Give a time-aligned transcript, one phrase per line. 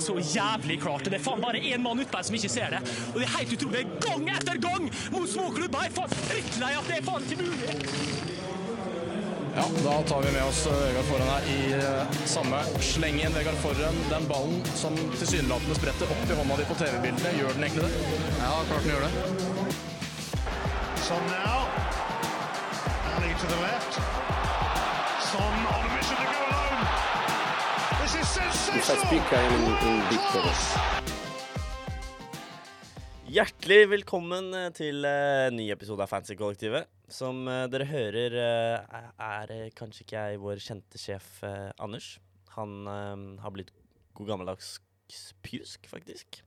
[0.00, 1.04] er så jævlig klart.
[1.04, 2.80] Det er faen bare én mann utpå som ikke ser det.
[3.12, 3.84] Og det er helt utrolig.
[4.06, 5.84] Gang etter gang mot småklubber!
[5.84, 7.76] Jeg er faen drittlei at det er faen ikke mulig.
[9.50, 11.58] Ja, da tar vi med oss eh, Vegard Forhen her i
[12.24, 12.60] samme.
[12.62, 13.34] samme slengen.
[13.34, 17.66] Vegard Forhen, den ballen som tilsynelatende spretter opp i hånda di på TV-bildene, gjør den
[17.66, 17.92] egentlig det?
[18.38, 19.12] Ja, klart den gjør det.
[21.10, 21.66] Sånn now.
[23.16, 24.02] Ali to the left.
[25.30, 25.89] Son on
[33.30, 36.90] Hjertelig velkommen eh, til en ny episode av Fancy-kollektivet.
[37.08, 41.40] Som eh, dere hører, er eh, kanskje ikke jeg vår kjente sjef
[41.80, 42.12] Anders.
[42.58, 42.84] Han
[43.40, 43.72] har blitt
[44.18, 44.74] god gammeldags
[45.46, 46.42] pjusk, faktisk.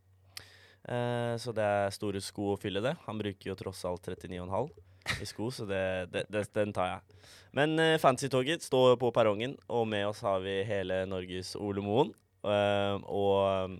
[0.83, 2.91] Så det er store sko å fylle det.
[3.07, 4.73] Han bruker jo tross alt 39,5
[5.21, 5.81] i sko, så det,
[6.13, 7.17] det, det, den tar jeg.
[7.57, 12.13] Men uh, Fancy-toget står på perrongen, og med oss har vi hele Norges Ole Moen.
[12.43, 13.75] Uh, og,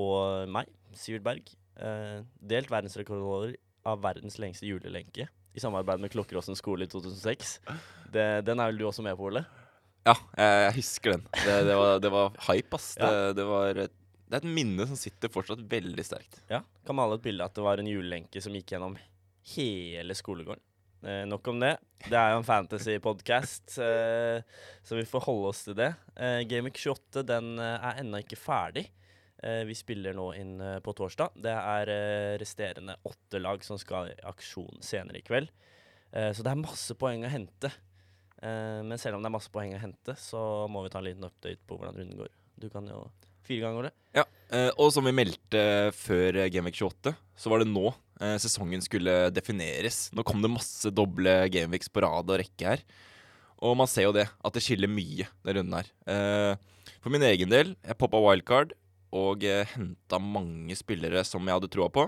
[0.00, 1.50] og meg, Sivert Berg.
[1.80, 3.54] Uh, delt verdensrekordholder
[3.88, 5.24] av verdens lengste julelenke
[5.56, 7.54] i samarbeid med Klokkeråsen skole i 2006.
[8.12, 9.42] Det, den er vel du også med på, Ole?
[10.06, 11.24] Ja, jeg, jeg husker den.
[11.34, 12.92] Det, det, var, det var hype, ass.
[13.00, 13.08] Ja.
[13.10, 13.96] Det, det, var, et-
[14.30, 16.38] det er et minne som sitter fortsatt veldig sterkt.
[16.52, 16.60] Ja.
[16.86, 18.94] Kan male et bilde at det var en julelenke som gikk gjennom
[19.54, 20.62] hele skolegården.
[21.02, 21.76] Eh, nok om det.
[22.04, 24.42] Det er jo en fantasy-podkast, eh,
[24.84, 25.94] så vi får holde oss til det.
[26.16, 28.86] Eh, Gamic 28 den eh, er ennå ikke ferdig.
[29.40, 31.38] Eh, vi spiller nå inn eh, på torsdag.
[31.40, 31.92] Det er
[32.40, 35.52] resterende åtte lag som skal i aksjon senere i kveld.
[36.10, 37.68] Så det er masse poeng å hente.
[38.42, 41.22] Men selv om det er masse poeng å hente, så må vi ta en liten
[41.22, 42.32] update på hvordan runden går.
[42.58, 43.04] Du kan jo
[43.46, 43.92] fire ganger, det.
[44.18, 44.24] Ja,
[44.82, 45.62] Og som vi meldte
[45.94, 47.92] før Gamic Gameweek 28, så var det nå
[48.42, 50.10] sesongen skulle defineres.
[50.12, 52.82] Nå kom det masse doble Gameweeks på rad og rekke her.
[53.60, 55.88] Og man ser jo det, at det skiller mye, den runden her.
[56.08, 58.72] Eh, for min egen del, jeg poppa wildcard
[59.16, 62.06] og eh, henta mange spillere som jeg hadde troa på.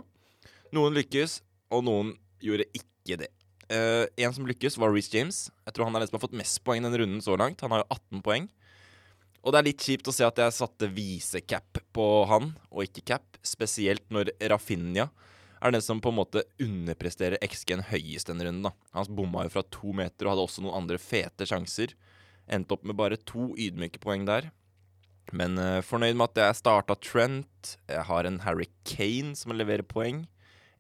[0.73, 3.29] Noen lykkes, og noen gjorde ikke det.
[3.69, 5.45] Eh, en som lykkes, var Reece James.
[5.67, 7.61] Jeg tror han er den som har fått mest poeng denne runden så langt.
[7.65, 8.48] Han har jo 18 poeng.
[9.42, 13.05] Og det er litt kjipt å se at jeg satte visecap på han, og ikke
[13.13, 13.27] cap.
[13.45, 15.11] Spesielt når Rafinha
[15.62, 18.67] er den som på en måte underpresterer XG-en høyest denne runden.
[18.67, 18.73] da.
[18.96, 21.95] Han bomma jo fra to meter og hadde også noen andre fete sjanser.
[22.50, 24.50] Endte opp med bare to ydmyke poeng der.
[25.30, 27.77] Men uh, fornøyd med at jeg starta Trent.
[27.89, 30.24] Jeg har en Harry Kane som leverer poeng.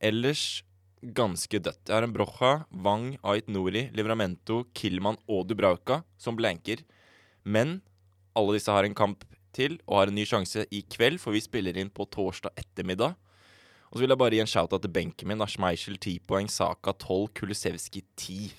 [0.02, 0.62] Ellers
[1.02, 1.86] ganske dødt.
[1.86, 6.82] Jeg har en Brocha, Wang, Ait Nori, Livramento, Killman og Dubrauka som blanker.
[7.42, 7.80] Men
[8.38, 11.42] alle disse har en kamp til og har en ny sjanse i kveld, for vi
[11.44, 13.16] spiller inn på torsdag ettermiddag.
[13.92, 15.42] Og så vil jeg bare gi en shout-out til benken min.
[15.52, 18.54] Schmeichel 10 poeng, Saka 12, Kulusevski 10.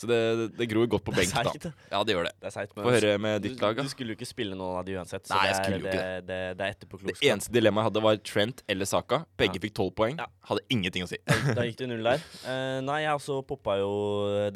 [0.00, 0.18] Så det,
[0.56, 1.70] det gror godt på Det er benk, da.
[1.92, 2.32] Ja, det gjør det.
[2.40, 3.84] Det er Få høre med ditt lag, da.
[3.84, 5.26] du skulle jo ikke spille noen av de uansett.
[5.28, 7.20] Så Nei, jeg er, skulle jo det, ikke det, det, er etterpåklokskap.
[7.20, 9.18] Det eneste dilemmaet jeg hadde, var Trent eller Saka.
[9.40, 9.64] Begge Ja.
[9.66, 10.22] fikk 12 poeng.
[10.22, 10.28] Ja.
[10.48, 11.20] Hadde ingenting å si.
[11.28, 12.24] Da gikk det null der.
[12.46, 13.92] Uh, nei, jeg også poppa jo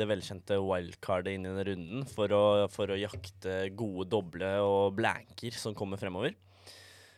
[0.01, 4.97] det velkjente wildcardet inn i denne runden for å, for å jakte gode doble og
[4.97, 6.37] blanker som kommer fremover.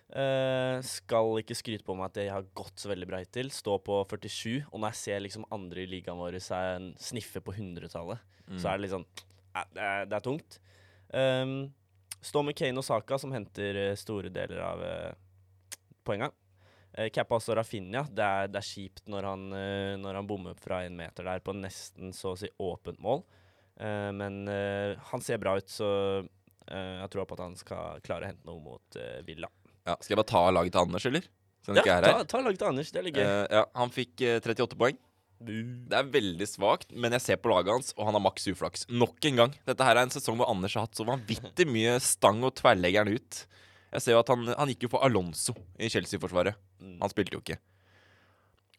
[0.06, 3.50] Eh, skal ikke skryte på meg at jeg har gått så veldig bra hittil.
[3.54, 4.68] Stå på 47.
[4.70, 8.22] Og når jeg ser liksom andre i ligaen vår sniffe på 100-tallet,
[8.54, 9.08] så er det litt sånn
[9.56, 10.58] ja, det, er, det er tungt.
[11.16, 11.54] Um,
[12.24, 16.28] stå med Kane og Saka, som henter eh, store deler av uh, poenga.
[16.92, 18.04] Uh, Kappa også Rafinha.
[18.12, 21.40] Det er, det er kjipt når han, eh, når han bommer fra en meter der
[21.44, 23.24] på nesten så å si åpent mål.
[23.80, 25.88] Uh, men eh, han ser bra ut, så
[26.20, 29.50] eh, jeg tror på at han skal klare å hente noe mot eh, Villa.
[29.86, 31.26] Ja, skal jeg bare ta laget til Anders, eller?
[31.66, 32.90] Siden han Ja, ta, ta laget til Anders.
[32.94, 33.26] Det er litt gøy.
[33.26, 34.98] Uh, ja, han fikk uh, 38 poeng.
[35.46, 38.86] Det er veldig svakt, men jeg ser på laget hans, og han har maks uflaks.
[38.88, 39.54] Nok en gang.
[39.68, 43.12] Dette her er en sesong hvor Anders har hatt så vanvittig mye stang og tverrleggeren
[43.12, 43.42] ut.
[43.92, 46.56] Jeg ser jo at han, han gikk jo for Alonso i Chelsea-forsvaret.
[46.80, 46.96] Mm.
[47.04, 47.58] Han spilte jo ikke.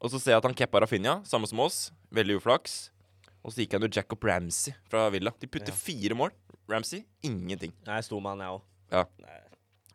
[0.01, 1.87] Og så ser jeg at han keppa Rafinha, samme som oss.
[2.13, 2.89] Veldig uflaks.
[3.45, 5.31] Og så gikk han jo Jacob Ramsey fra Villa.
[5.39, 5.77] De putter Ja.
[5.77, 6.33] fire mål.
[6.69, 7.71] Ramsey ingenting.
[7.87, 8.65] Nei, jeg sto med han, jeg òg.
[8.91, 9.05] Ja.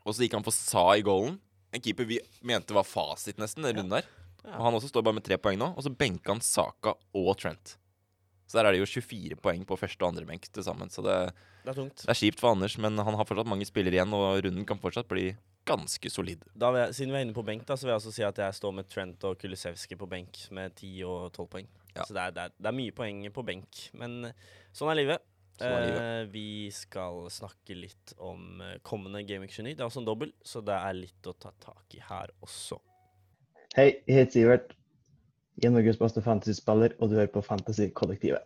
[0.02, 1.38] Og så gikk han for Sa i goalen.
[1.72, 4.08] En keeper vi mente var fasit nesten, den runden der.
[4.42, 5.70] Og han også står bare med tre poeng nå.
[5.76, 7.76] Og så benka han Saka og Trent.
[8.52, 10.90] Så der er det jo 24 poeng på første og andre benk til sammen.
[10.92, 11.14] Så det,
[11.64, 12.02] Det er tungt.
[12.02, 14.80] det er kjipt for Anders, men han har fortsatt mange spillere igjen, og runden kan
[14.82, 15.30] fortsatt bli
[15.64, 16.42] ganske solid.
[16.58, 18.58] Jeg, siden vi er inne på benk, da, så vil jeg også si at jeg
[18.58, 21.70] står med Trent og Kulisevski på benk med 10 og 12 poeng.
[21.94, 22.04] Ja.
[22.04, 23.86] Så det er, det, er, mye poeng på benk.
[23.96, 24.32] Men
[24.74, 25.24] sånn er livet.
[25.62, 29.74] Eh, vi skal snakke litt om kommende kommende Gaming 29.
[29.76, 32.78] Det er også en dobbel, så det er litt å ta tak i her også.
[33.76, 34.74] Hei, jeg heter Sivert.
[35.60, 38.44] Jeg er Norges beste fantasyspiller, og du hører på Fantasykollektivet.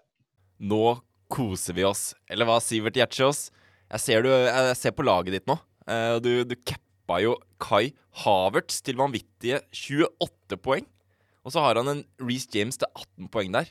[0.58, 0.96] Nå
[1.32, 2.10] koser vi oss.
[2.30, 3.48] Eller hva, Sivert Gjertsjås?
[3.86, 5.58] Jeg ser, du, jeg ser på laget ditt nå.
[5.86, 10.86] eh, du, du cappa jo Kai Havertz til vanvittige 28 poeng.
[11.46, 13.70] Og så har han en Reece James til 18 poeng der.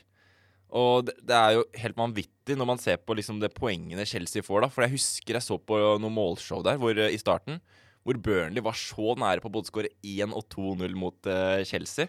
[0.76, 4.44] Og det, det er jo helt vanvittig når man ser på liksom det poengene Chelsea
[4.44, 4.70] får, da.
[4.72, 7.60] For jeg husker jeg så på noen målshow der hvor, eh, i starten
[8.06, 12.06] hvor Burnley var så nære på både skåre 1 og 2-0 mot uh, Chelsea.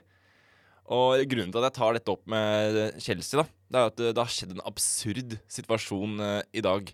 [0.94, 4.12] Og grunnen til at jeg tar dette opp med Chelsea, da, det er at det,
[4.14, 6.94] det har skjedd en absurd situasjon uh, i dag.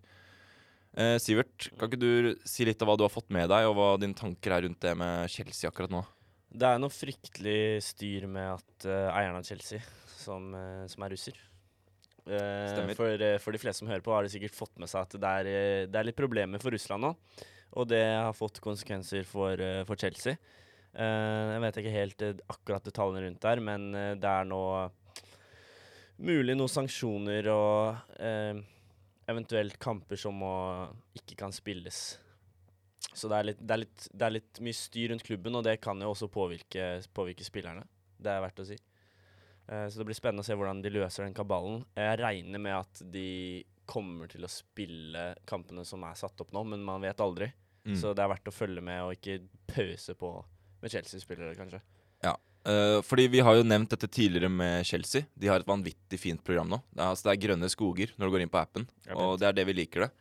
[0.95, 3.75] Uh, Sivert, kan ikke du si litt av hva du har fått med deg, og
[3.75, 6.05] hva dine tanker er rundt det med Chelsea akkurat nå?
[6.53, 9.83] Det er noe fryktelig styr med at uh, eieren av Chelsea,
[10.15, 11.35] som, eh, som er russer
[12.23, 12.95] Stemmer.
[12.95, 15.15] For, eh, for de fleste som hører på, har de sikkert fått med seg at
[15.19, 17.13] det er, eh, det er litt problemer for Russland nå.
[17.73, 20.37] Og det har fått konsekvenser for, for Chelsea.
[20.93, 22.21] Jeg vet ikke helt
[22.53, 23.87] akkurat detaljene rundt der, men
[24.21, 24.59] det er nå
[26.21, 28.21] mulig noen sanksjoner og
[29.25, 30.53] eventuelt kamper som må,
[31.17, 32.03] ikke kan spilles.
[33.13, 35.65] Så det er, litt, det, er litt, det er litt mye styr rundt klubben, og
[35.65, 37.85] det kan jo også påvirke, påvirke spillerne.
[38.21, 38.77] Det er verdt å si.
[39.67, 41.83] Eh, så det blir spennende å se hvordan de løser den kabalen.
[41.97, 46.63] Jeg regner med at de kommer til å spille kampene som er satt opp nå,
[46.71, 47.51] men man vet aldri.
[47.83, 47.97] Mm.
[47.99, 50.37] Så det er verdt å følge med og ikke pause på
[50.83, 51.81] med Chelsea-spillere, kanskje.
[52.65, 55.27] Eh, fordi vi har jo nevnt dette tidligere med Chelsea.
[55.35, 56.79] De har et vanvittig fint program nå.
[56.93, 58.85] Det er, altså, det er grønne skoger når du går inn på appen,
[59.17, 60.11] og det er det vi liker det.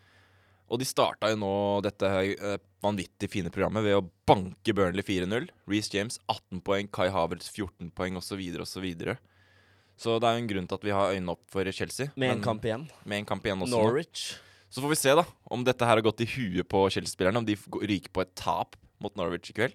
[0.73, 1.55] Og de starta jo nå
[1.85, 5.50] dette eh, vanvittig fine programmet ved å banke Burnley 4-0.
[5.71, 8.41] Reece James 18 poeng, Kai Havertz 14 poeng osv.
[8.65, 8.89] osv.
[10.03, 12.11] Så, det er jo en grunn til at vi har øynene opp for Chelsea.
[12.17, 12.89] Med en men- kamp igjen.
[13.07, 13.71] Med en kamp igjen også.
[13.77, 13.83] nå.
[13.87, 14.25] Norwich.
[14.73, 17.43] Så får vi se da om dette her har gått i huet på Chelsea-spillerne.
[17.43, 17.57] Om de
[17.87, 19.75] ryker på et tap mot Norwich i kveld.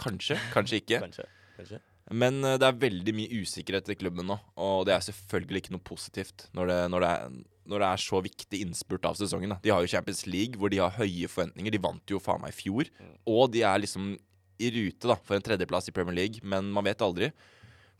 [0.00, 1.00] Kanskje, kanskje ikke.
[1.04, 1.26] Kanskje.
[1.58, 1.80] kanskje.
[2.10, 5.74] Men eh, det er veldig mye usikkerhet i klubben nå, og det er selvfølgelig ikke
[5.76, 7.36] noe positivt når det, når det, er,
[7.70, 9.52] når det er så viktig innspurt av sesongen.
[9.54, 9.60] Da.
[9.62, 11.76] De har jo Champions League, hvor de har høye forventninger.
[11.76, 12.90] De vant jo faen meg i fjor.
[13.30, 14.16] Og de er liksom
[14.60, 17.30] i rute da, for en tredjeplass i Premier League, men man vet aldri.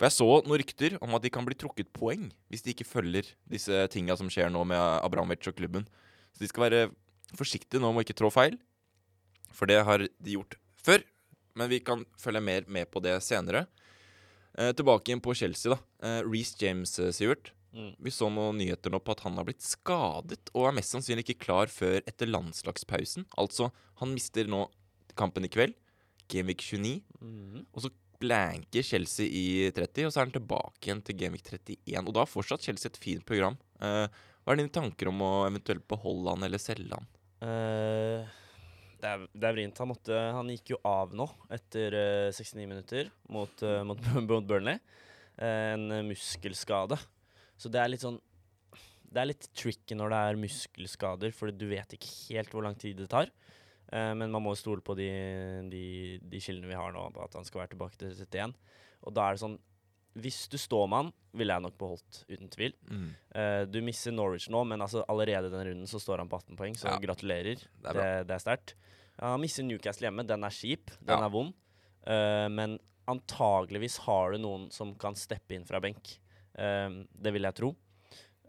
[0.00, 2.86] For jeg så noen rykter om at de kan bli trukket poeng hvis de ikke
[2.88, 5.84] følger disse tinga som skjer nå med Abramovic og klubben.
[6.32, 6.86] Så de skal være
[7.36, 8.56] forsiktige nå med å ikke trå feil,
[9.52, 11.04] for det har de gjort før.
[11.52, 13.66] Men vi kan følge mer med på det senere.
[14.56, 15.78] Eh, tilbake igjen på Chelsea, da.
[16.00, 17.52] Eh, Reece James, eh, Sivert.
[17.76, 17.92] Mm.
[18.00, 21.26] Vi så noen nyheter nå på at han har blitt skadet og er mest sannsynlig
[21.28, 23.28] ikke klar før etter landslagspausen.
[23.38, 23.68] Altså,
[24.00, 24.64] han mister nå
[25.18, 25.76] kampen i kveld,
[26.30, 27.66] Gameweek 29, Mm.
[27.74, 32.02] og så blanker Chelsea i 30, og så er han tilbake igjen til Gameweek 31.
[32.04, 33.56] Og da har fortsatt Chelsea et fint program.
[33.80, 34.06] Uh,
[34.44, 37.08] hva er dine tanker om å eventuelt beholde han eller selge han?
[37.40, 38.28] Uh,
[39.00, 39.80] det, er, det er vrient.
[39.80, 39.94] Han,
[40.36, 44.80] han gikk jo av nå etter uh, 69 minutter mot, eh, mot, mot Burnley.
[45.40, 46.98] Eh, en eh, muskelskade.
[47.56, 48.18] Så det er litt sånn
[49.10, 52.76] Det er litt tricky når det er muskelskader, for du vet ikke helt hvor lang
[52.78, 53.32] tid det tar.
[53.92, 55.08] Eh, men man må stole på de,
[55.70, 55.84] de,
[56.22, 58.54] de kildene vi har nå, på at han skal være tilbake til 71.
[59.08, 59.58] Og da er det sånn
[60.20, 62.72] Hvis du står med han, ville jeg nok beholdt, uten tvil.
[62.90, 63.10] Mm.
[63.38, 66.40] Eh, du misser Norwich nå, men altså allerede i den runden så står han på
[66.42, 66.96] 18 poeng, så Ja.
[66.98, 67.62] gratulerer.
[67.62, 68.74] Det er Det, det er sterkt.
[69.20, 70.26] Ja, han misser Newcastle hjemme.
[70.26, 70.90] Den er kjip.
[70.98, 71.26] Den Ja.
[71.26, 71.54] er vond.
[72.06, 76.18] Uh, men antageligvis har du noen som kan steppe inn fra benk.
[76.58, 77.70] Uh, det vil jeg tro.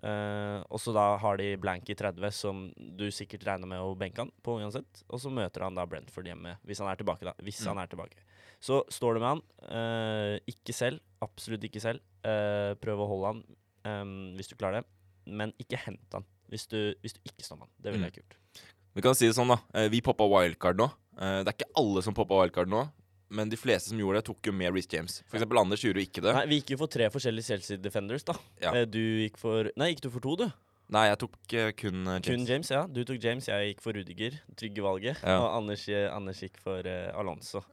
[0.04, 2.62] Eh, og så da har de blank i 30, som
[2.98, 5.04] du sikkert regner med å benke han på uansett.
[5.14, 7.34] Og så møter han da Brentford hjemme, hvis han er tilbake, da.
[7.46, 7.68] Hvis Mm.
[7.76, 8.18] han er tilbake.
[8.62, 9.42] Så står du med han.
[9.66, 11.00] Uh, ikke selv.
[11.22, 12.00] Absolutt ikke selv.
[12.26, 14.86] Uh, prøv å holde han um, hvis du klarer det.
[15.28, 17.74] Men ikke hent han hvis du, hvis du ikke står med han.
[17.82, 18.12] Det ville Mm.
[18.12, 18.62] jeg ikke gjort.
[18.94, 19.88] Vi kan si det sånn, da.
[19.88, 20.90] Vi poppa wildcard nå.
[21.16, 22.92] Det er ikke alle som poppa wildcard nå,
[23.32, 25.22] men de fleste som gjorde det, tok jo med Reece James.
[25.30, 26.34] For eksempel Anders gjorde jo ikke det.
[26.36, 28.36] Nei, vi gikk jo for tre forskjellige Chelsea Defenders, da.
[28.64, 28.76] Ja.
[28.76, 30.48] Eh, du gikk for Nei, gikk du for to, du?
[30.92, 32.28] Nei, jeg tok uh, kun James.
[32.28, 32.72] Kun James.
[32.74, 32.82] Ja.
[32.92, 34.36] Du tok James, jeg gikk for Rudiger.
[34.60, 35.22] Trygge valget.
[35.24, 35.38] Ja.
[35.40, 37.64] Og Anders, eh, Anders gikk for uh, Alonso.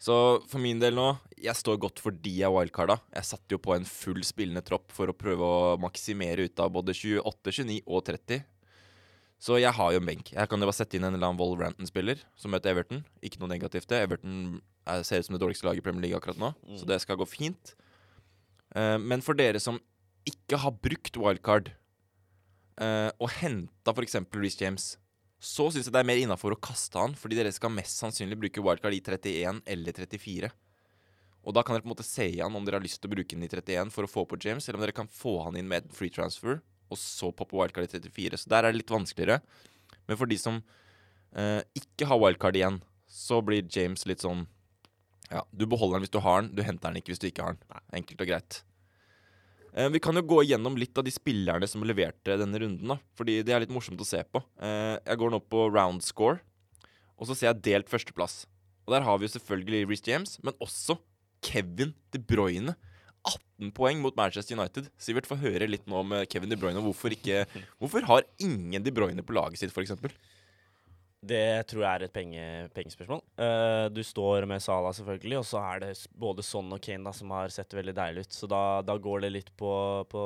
[0.00, 0.14] Så
[0.48, 2.96] for min del nå, jeg står godt fordi jeg wildcarda.
[3.18, 6.70] Jeg satte jo på en full spillende tropp for å prøve å maksimere ut av
[6.72, 8.46] både 28, 29 og 30.
[9.40, 10.34] Så jeg har jo en benk.
[10.34, 13.00] Jeg kan jo bare sette inn en eller annen Wolverhampton-spiller som møter Everton.
[13.24, 14.02] Ikke noe negativt det.
[14.04, 17.00] Everton er, ser ut som det dårligste laget i Premier League akkurat nå, så det
[17.00, 17.72] skal gå fint.
[18.76, 19.80] Uh, men for dere som
[20.28, 21.70] ikke har brukt wildcard,
[22.84, 24.18] uh, og henta f.eks.
[24.36, 24.90] Reece James,
[25.40, 28.36] så syns jeg det er mer innafor å kaste han, fordi dere skal mest sannsynlig
[28.42, 30.52] bruke wildcard i 31 eller 34.
[31.40, 33.14] Og da kan dere på en måte se igjen om dere har lyst til å
[33.14, 35.56] bruke den i 31 for å få på James, eller om dere kan få han
[35.56, 38.42] inn med free transfer, og så poppe wildcard i 34.
[38.42, 39.40] Så der er det litt vanskeligere.
[40.08, 40.60] Men for de som
[41.38, 42.80] eh, ikke har wildcard igjen,
[43.10, 44.46] så blir James litt sånn
[45.30, 47.46] Ja, du beholder den hvis du har den, du henter den ikke hvis du ikke
[47.46, 47.80] har den.
[48.02, 48.60] Enkelt og greit.
[49.74, 52.98] Eh, vi kan jo gå igjennom litt av de spillerne som leverte denne runden, da.
[53.18, 54.42] Fordi det er litt morsomt å se på.
[54.58, 56.40] Eh, jeg går nå på round score.
[57.20, 58.42] Og så ser jeg delt førsteplass.
[58.88, 60.96] Og der har vi jo selvfølgelig Reece James, men også
[61.44, 62.74] Kevin De Bruyne.
[63.26, 64.88] 18 poeng mot Manchester United.
[65.00, 66.80] Sivert, få høre litt nå om Kevin De Bruyne.
[66.84, 67.42] Hvorfor, ikke,
[67.80, 69.92] hvorfor har ingen De Bruyne på laget sitt, f.eks.?
[71.20, 73.20] Det tror jeg er et penge, pengespørsmål.
[73.36, 77.12] Uh, du står med Salah, selvfølgelig, og så er det både Son og Kane da,
[77.12, 78.38] som har sett veldig deilig ut.
[78.38, 79.68] Så da, da går det litt på,
[80.08, 80.22] på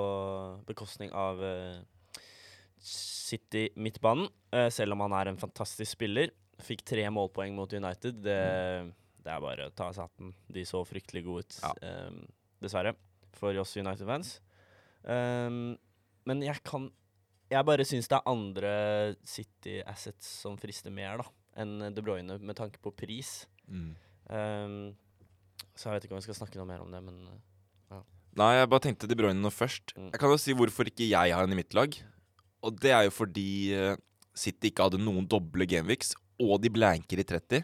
[0.69, 1.83] bekostning av uh,
[2.79, 6.29] City midtbanen, Uh, selv om han er en fantastisk spiller.
[6.63, 8.21] Fikk tre målpoeng mot United.
[8.23, 8.37] Det,
[9.25, 10.29] det er bare å ta seg hatten.
[10.47, 11.73] De så fryktelig gode ut, Ja.
[11.83, 12.21] eh,
[12.65, 12.95] dessverre,
[13.35, 14.39] for oss United-fans.
[15.05, 15.77] Um,
[16.25, 16.87] men jeg kan
[17.53, 18.71] Jeg bare syns det er andre
[19.29, 21.27] City assets som frister mer da
[21.61, 23.45] enn De Bruyne med tanke på pris.
[23.69, 24.95] Um,
[25.75, 27.21] så jeg vet ikke om vi skal snakke noe mer om det, men
[27.93, 28.01] ja.
[28.41, 29.95] Nei, jeg bare tenkte De Bruyne nå først.
[29.95, 30.11] Mm.
[30.11, 31.95] Jeg kan jo si hvorfor ikke jeg har en i mitt lag.
[32.65, 34.01] Og det er jo fordi eh,
[34.35, 37.63] City ikke hadde noen doble gameweeks, og de blanker i 30.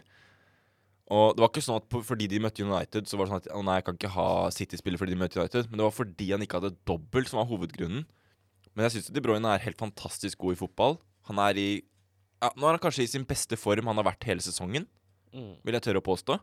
[1.11, 3.41] Og det var ikke sånn at på, fordi de møtte United, så var det sånn
[3.41, 5.67] at å nei, jeg kan ikke ha City-spiller fordi de møtte United.
[5.67, 8.05] Men det var fordi han ikke hadde dobbelt, som var hovedgrunnen.
[8.71, 10.95] Men jeg syns De Bruyne er helt fantastisk god i fotball.
[11.27, 11.69] Han er i
[12.41, 14.87] ja, Nå er han kanskje i sin beste form han har vært hele sesongen,
[15.35, 16.39] mm, vil jeg tørre å påstå.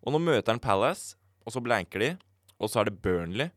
[0.00, 1.14] Og nå møter han Palace,
[1.44, 2.10] og så blanker de.
[2.58, 3.52] Og så er det Burnley,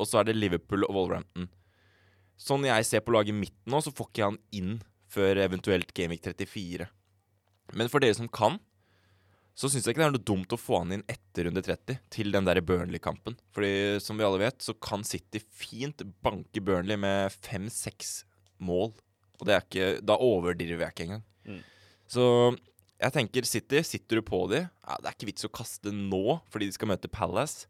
[0.00, 1.46] og så er det Liverpool og Wolverhampton.
[2.40, 4.78] Sånn jeg ser på laget mitt nå, så får ikke han inn
[5.12, 6.88] før eventuelt Gameweek 34.
[7.78, 8.58] Men for dere som kan,
[9.54, 12.00] så syns jeg ikke det er noe dumt å få han inn etter runde 30,
[12.10, 13.36] til den der Burnley-kampen.
[13.54, 18.24] Fordi som vi alle vet, så kan City fint banke Burnley med fem-seks
[18.58, 18.90] mål.
[19.38, 21.24] Og det er ikke Da overdriver jeg ikke engang.
[21.46, 21.62] Mm.
[22.10, 22.24] Så
[23.04, 26.40] jeg tenker City, sitter du på de ja, Det er ikke vits å kaste nå,
[26.50, 27.68] fordi de skal møte Palace.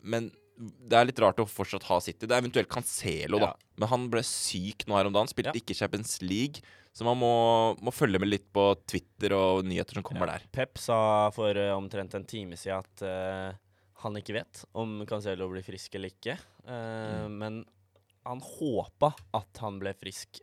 [0.00, 2.26] Men det er litt rart å fortsatt ha City.
[2.26, 3.54] Det er eventuelt Cancelo, da.
[3.80, 5.30] Men han ble syk nå her om dagen.
[5.32, 5.60] Spilte Ja.
[5.60, 6.60] ikke Champions League.
[7.00, 7.32] Så man må,
[7.80, 10.42] må følge med litt på Twitter og nyheter som kommer der.
[10.52, 10.98] Pep sa
[11.32, 13.56] for uh, omtrent en time siden at uh,
[14.02, 16.36] han ikke vet om Cancelo blir frisk eller ikke.
[16.68, 17.62] Uh, Men
[18.28, 20.42] han håpa at han ble frisk.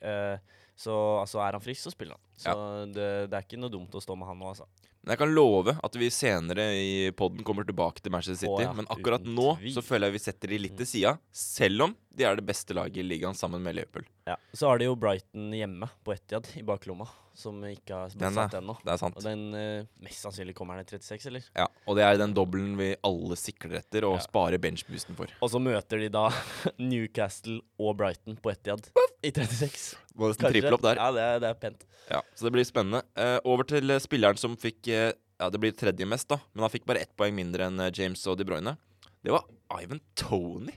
[0.78, 2.26] Så altså, er han frisk, så spiller han.
[2.42, 2.58] Så
[2.90, 4.66] det, det er ikke noe dumt å stå med han nå, altså.
[5.06, 8.66] Men jeg kan love at vi senere i poden kommer tilbake til Manchester City.
[8.66, 11.92] Å ja, men akkurat nå så føler jeg vi setter de litt til sida, selv
[11.92, 14.10] om de er det beste laget i ligaen sammen med Liverpool.
[14.28, 14.36] Ja.
[14.52, 17.06] Så har de jo Brighton hjemme på Etiad i baklomma,
[17.38, 18.74] som ikke har Den satt er- ennå.
[18.84, 19.16] Det er sant.
[19.16, 21.46] Og den uh, mest sannsynlig kommer den i 36, eller?
[21.56, 24.26] Ja, og det er den dobbelen vi alle sikler etter og Ja.
[24.26, 25.32] sparer benchboosten for.
[25.42, 26.26] Og så møter de da
[26.82, 28.90] Newcastle og Brighton på Etiad
[29.24, 29.96] i 36.
[30.18, 31.00] Må nesten triple opp der.
[31.00, 31.88] Ja, det er, det er pent.
[32.12, 33.04] Ja, så det blir spennende.
[33.18, 36.40] Uh, over til eh, spilleren som fikk uh, Ja, det blir tredje mest, da.
[36.56, 38.76] Men han fikk bare ett poeng mindre enn eh, James og De Bruyne.
[39.24, 39.44] Det var
[39.80, 40.74] Ivan Tony.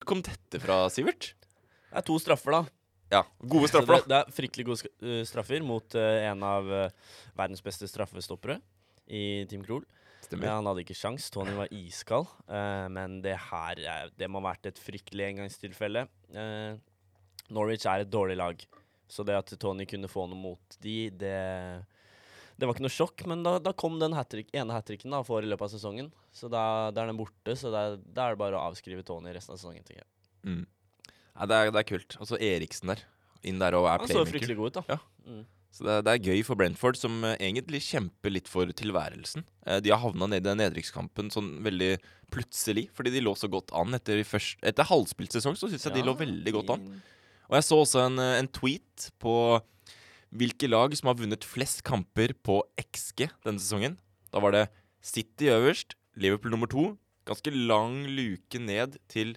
[0.00, 1.34] Hvor kom dette fra, Sivert?
[1.90, 2.62] Det er to straffer, da.
[3.10, 4.06] Ja, gode straffer, da.
[4.06, 8.60] det er fryktelig gode uh, straffer mot uh, en av uh, verdens beste straffestoppere
[9.10, 9.86] i Team Krohl.
[10.30, 11.26] Ja, han hadde ikke sjans.
[11.34, 12.30] Tony var iskald.
[12.46, 16.06] uh, men det her er, det må ha vært et fryktelig engangstilfelle.
[17.50, 18.60] Norwich er et dårlig lag,
[19.10, 21.34] så det at Tony kunne få noe mot de, det
[22.60, 25.24] det var ikke noe sjokk, men da, da kom den hat-trick, ene hat tricken han
[25.24, 26.10] får i løpet av sesongen.
[26.36, 29.32] Så da, da er den borte, så da, da er det bare å avskrive Tony
[29.32, 29.86] resten av sesongen.
[29.86, 30.10] tenker jeg.
[30.44, 30.66] Mm.
[31.40, 32.18] Ja, det, er, det er kult.
[32.20, 33.00] Og så Eriksen der.
[33.48, 34.34] Inn der og er Han så playmaker.
[34.34, 34.82] fryktelig god ut, da.
[34.92, 34.98] Ja.
[35.24, 35.44] Mm.
[35.70, 39.44] Så det, det er gøy for Brentford, som eh, egentlig kjemper litt for tilværelsen.
[39.64, 41.92] Eh, de har havna ned i den nedrykkskampen sånn veldig
[42.34, 45.56] plutselig, fordi de lå så godt an etter, først, etter halvspilt sesong.
[45.56, 46.88] Så syns jeg de lå veldig godt an.
[47.50, 49.34] Og jeg så også en, eh, en tweet på
[50.40, 53.96] hvilke lag som har vunnet flest kamper på XG denne sesongen.
[54.34, 54.66] Da var det
[55.02, 56.90] City øverst, Liverpool nummer to.
[57.30, 59.36] Ganske lang luke ned til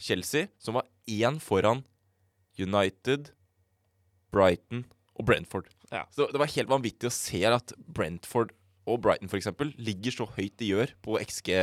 [0.00, 1.84] Chelsea, som var én foran
[2.60, 3.32] United,
[4.34, 4.84] Brighton
[5.14, 5.70] og Brentford.
[5.92, 6.04] Ja.
[6.14, 8.54] Så det var helt vanvittig å se at Brentford
[8.90, 11.54] og Brighton for eksempel, ligger så høyt de gjør på XG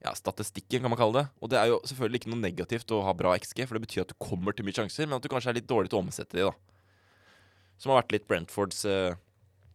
[0.00, 1.26] ja, statistikken, kan man kalle det.
[1.40, 4.04] Og det er jo selvfølgelig ikke noe negativt å ha bra XG, for det betyr
[4.04, 6.04] at du kommer til mye sjanser, men at du kanskje er litt dårlig til å
[6.04, 6.54] omsette de, da.
[7.80, 9.16] Som har vært litt Brentfords uh,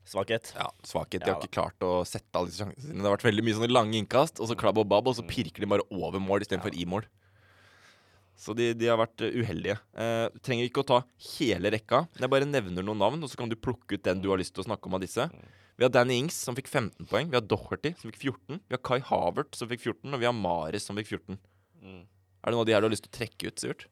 [0.05, 0.51] Svakhet.
[0.53, 1.23] ja, svakhet.
[1.23, 2.93] De Ja har ikke klart å sette alle disse sjansene.
[2.93, 5.25] Det har vært veldig mye sånne lange innkast, og så klabb og babb, og så
[5.25, 7.07] pirker de bare over mål istedenfor i mål.
[8.35, 9.77] Så de, de har vært eh, uheldige.
[9.95, 10.97] Eh, trenger ikke å ta
[11.37, 12.03] hele rekka.
[12.19, 14.55] Jeg bare nevner noen navn, og så kan du plukke ut den du har lyst
[14.57, 15.27] til å snakke om av disse.
[15.75, 17.31] Vi har Danny Ings, som fikk 15 poeng.
[17.31, 18.59] Vi har Doherty, som fikk 14.
[18.59, 20.13] Vi har Kai Havert, som fikk 14.
[20.13, 21.39] Og vi har Maris, som fikk 14.
[21.83, 22.03] Mm.
[22.05, 23.87] Er det noe av de her du har lyst til å trekke ut, Sivert?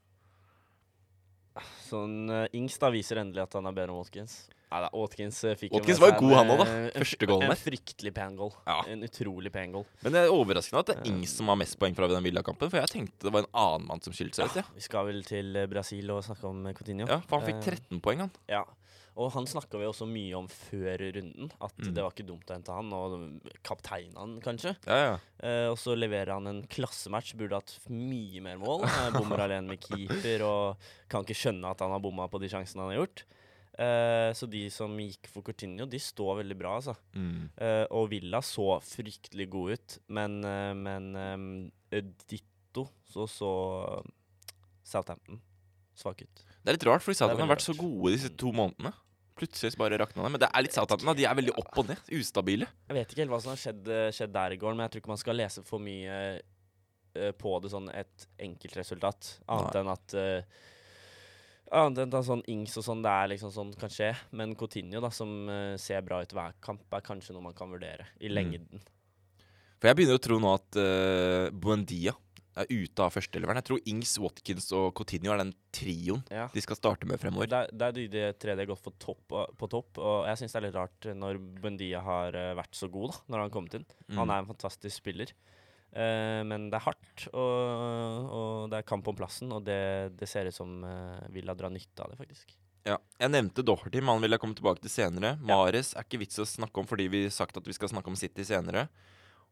[1.85, 4.38] Sånn uh, Ings da viser endelig at han er bedre enn Watkins.
[4.82, 6.77] Da, Watkins uh, fikk Watkins var seg god, han også, da.
[6.88, 7.56] eh, Første goalen der.
[7.56, 8.53] En fryktelig pen goal.
[8.65, 8.77] Ja.
[8.89, 9.86] En utrolig pen goal.
[10.01, 12.70] Men det er overraskende at det er Ings som har mest poeng fra den Villa-kampen,
[12.74, 14.62] for jeg tenkte det var en annen mann som skilte seg ut.
[14.63, 14.63] Ja.
[14.74, 17.06] Vi skal vel til eh, Brasil og snakke om eh, Coutinho.
[17.08, 18.32] Ja, for han fikk Eh, 13 poeng, han.
[18.50, 18.63] Ja.
[19.13, 21.94] Og han snakka vi også mye om før runden, at Mm.
[21.94, 24.72] det var ikke dumt å hente han, og kapteinen han, kanskje.
[24.89, 25.20] Ja, ja.
[25.44, 28.88] Eh, og så leverer han en klassematch, burde hatt mye mer mål.
[28.89, 30.77] Eh, bommer alene med keeper og
[31.13, 33.24] kan ikke skjønne at han har bomma på de sjansene han har gjort.
[33.74, 36.94] Eh, så de som gikk for Coutinho, de står veldig bra, altså.
[37.18, 37.48] Mm.
[37.58, 41.48] Uh, og Villa så fryktelig god ut, men, uh, men um,
[42.30, 43.53] ditto så så
[44.86, 45.42] Southampton
[45.98, 46.44] svak ut.
[46.62, 48.94] Det er litt rart, for Southampton har vært så gode disse to månedene.
[49.38, 50.32] Plutselig bare rakna det.
[50.36, 51.15] Men det er litt Southampton.
[51.18, 52.01] De er veldig opp og ned.
[52.13, 52.68] Ustabile.
[52.89, 55.03] Jeg vet ikke helt hva som har skjedd, skjedd der i går, men jeg tror
[55.03, 56.20] ikke man skal lese for mye
[57.42, 59.36] på det sånn et enkeltresultat.
[59.53, 59.82] Annet Nei.
[59.82, 60.62] enn at uh,
[61.74, 64.12] Annet enn sånn Ings og sånn, det er liksom sånn kan skje.
[64.38, 67.72] Men Coutinho, da, som uh, ser bra ut hver kamp, er kanskje noe man kan
[67.74, 68.36] vurdere i Mm.
[68.38, 68.84] lengden.
[69.82, 72.13] For jeg begynner å tro nå at uh, Buendia
[72.56, 73.58] er ute av førsteeleveren.
[73.58, 76.46] Jeg tror Ings, Watkins og Coutinho er den trioen Ja.
[76.53, 77.50] de skal starte med fremover.
[77.50, 79.25] Det er, de, de tre de har gått topp,
[79.58, 82.92] på topp, og jeg syns det er litt rart når Buendia har eh, vært så
[82.94, 83.88] god da, når han har kommet inn.
[84.08, 84.18] Mm.
[84.22, 85.34] Han er en fantastisk spiller.
[85.93, 90.29] Eh, men det er hardt, og, og det er kamp om plassen, og det, det
[90.29, 92.55] ser ut som uh, Villa drar nytte av det, faktisk.
[92.83, 92.97] Ja.
[93.21, 95.35] Jeg nevnte Doherty, men han vil jeg komme tilbake til senere.
[95.45, 98.12] Mares er ikke vits å snakke om fordi vi har sagt at vi skal snakke
[98.12, 98.88] om City senere.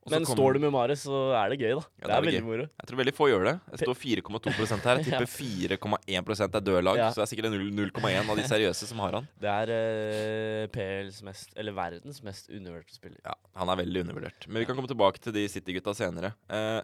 [0.09, 1.83] Men kom- står du med Mares, så er det gøy, da.
[2.01, 2.63] Ja, det er veldig moro.
[2.65, 3.53] Jeg tror veldig få gjør det.
[3.69, 4.97] Det står 4,2% her.
[5.01, 6.97] Jeg tipper 4,1 er døde lag.
[6.97, 7.09] Ja.
[7.13, 9.27] Så det er sikkert 0,1 av de seriøse som har han.
[9.43, 13.19] Det er uh, PLs mest, eller verdens mest undervurderte spiller.
[13.25, 14.49] Ja, Han er veldig undervurdert.
[14.49, 16.33] Men vi kan komme tilbake til de City-gutta senere.
[16.49, 16.81] Uh,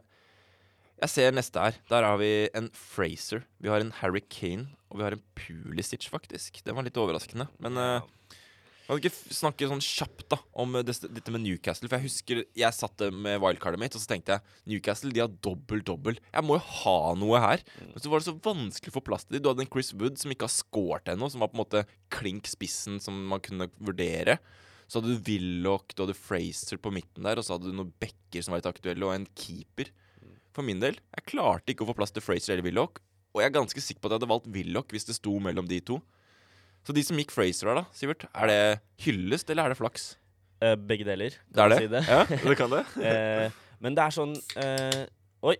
[0.97, 1.75] jeg ser neste her.
[1.89, 3.43] Der har vi en Fraser.
[3.61, 4.69] Vi har en Harry Kane.
[4.89, 6.61] Og vi har en Pulisic, faktisk.
[6.65, 7.45] Det var litt overraskende.
[7.61, 8.36] Men eh,
[8.87, 11.89] kan du ikke snakke sånn kjapt da om det, dette med Newcastle?
[11.89, 15.23] For jeg husker jeg satt eh, med wildcardet mitt, og så tenkte jeg Newcastle de
[15.25, 16.21] har dobbel-dobbel.
[16.31, 17.65] Jeg må jo ha noe her.
[17.81, 19.43] Men så var det så vanskelig å få plass til dem.
[19.43, 21.83] Du hadde en Chris Wood som ikke har scoret ennå, som var på en måte
[22.15, 24.39] klink spissen som man kunne vurdere.
[24.87, 27.91] Så hadde du Willoch, du hadde Fraser på midten der, og så hadde du noen
[27.99, 29.91] backer som var litt aktuelle, og en keeper.
[30.55, 33.03] For min del, jeg klarte ikke å få plass til Fraser eller Willoch,
[33.35, 35.67] og jeg er ganske sikker på at jeg hadde valgt Willoch hvis det sto mellom
[35.69, 35.99] de to.
[36.87, 38.59] Så de som gikk Fraser her, da, Sivert, er det
[39.03, 40.13] hyllest, eller er det flaks?
[40.63, 41.79] Uh, begge deler, Det er kan det?
[41.83, 42.03] si det.
[42.07, 42.83] Ja, det kan det.
[42.97, 45.01] uh, men det er sånn uh,
[45.51, 45.57] Oi,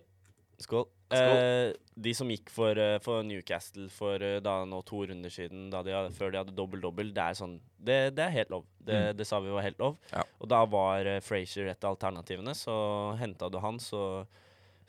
[0.64, 0.88] skål.
[1.16, 6.10] Eh, de som gikk for, for Newcastle for da nå to runder siden, de hadde,
[6.18, 8.66] før de hadde dobbel-dobbel, det er sånn det, det er helt lov.
[8.82, 9.16] Det, Mm.
[9.22, 9.96] det sa vi var helt lov.
[10.12, 10.26] Ja.
[10.42, 12.76] Og da var uh, Frazier et av alternativene, så
[13.22, 14.02] henta du han, så,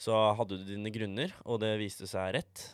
[0.01, 2.65] så hadde du dine grunner, og det viste seg rett.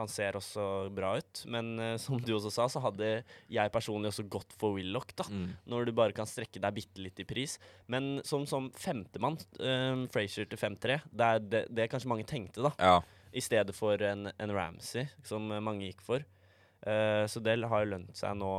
[0.00, 0.64] Han ser også
[0.96, 3.10] bra ut, men uh, som du også sa, så hadde
[3.52, 5.50] jeg personlig også gått for Willoch, da Mm.
[5.70, 7.58] når du bare kan strekke deg bitte litt i pris.
[7.92, 12.64] Men som, som femtemann, uh, Frazier til 5-3, det er det, det kanskje mange tenkte,
[12.64, 12.72] da.
[12.80, 12.96] Ja.
[13.36, 16.24] I stedet for en, en Ramsey, som eh, mange gikk for.
[16.82, 18.50] Uh, så det har jo lønt seg nå.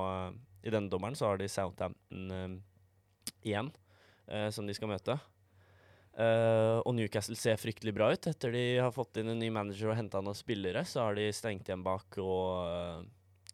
[0.64, 2.62] I denne dommeren så har de Southampton
[3.42, 3.72] igjen,
[4.54, 5.16] som de skal møte.
[6.20, 8.28] Eh, og Newcastle ser fryktelig bra ut.
[8.28, 11.30] Etter de har fått inn en ny manager og henta noen spillere, så har de
[11.32, 13.04] stengt igjen bak og, eh,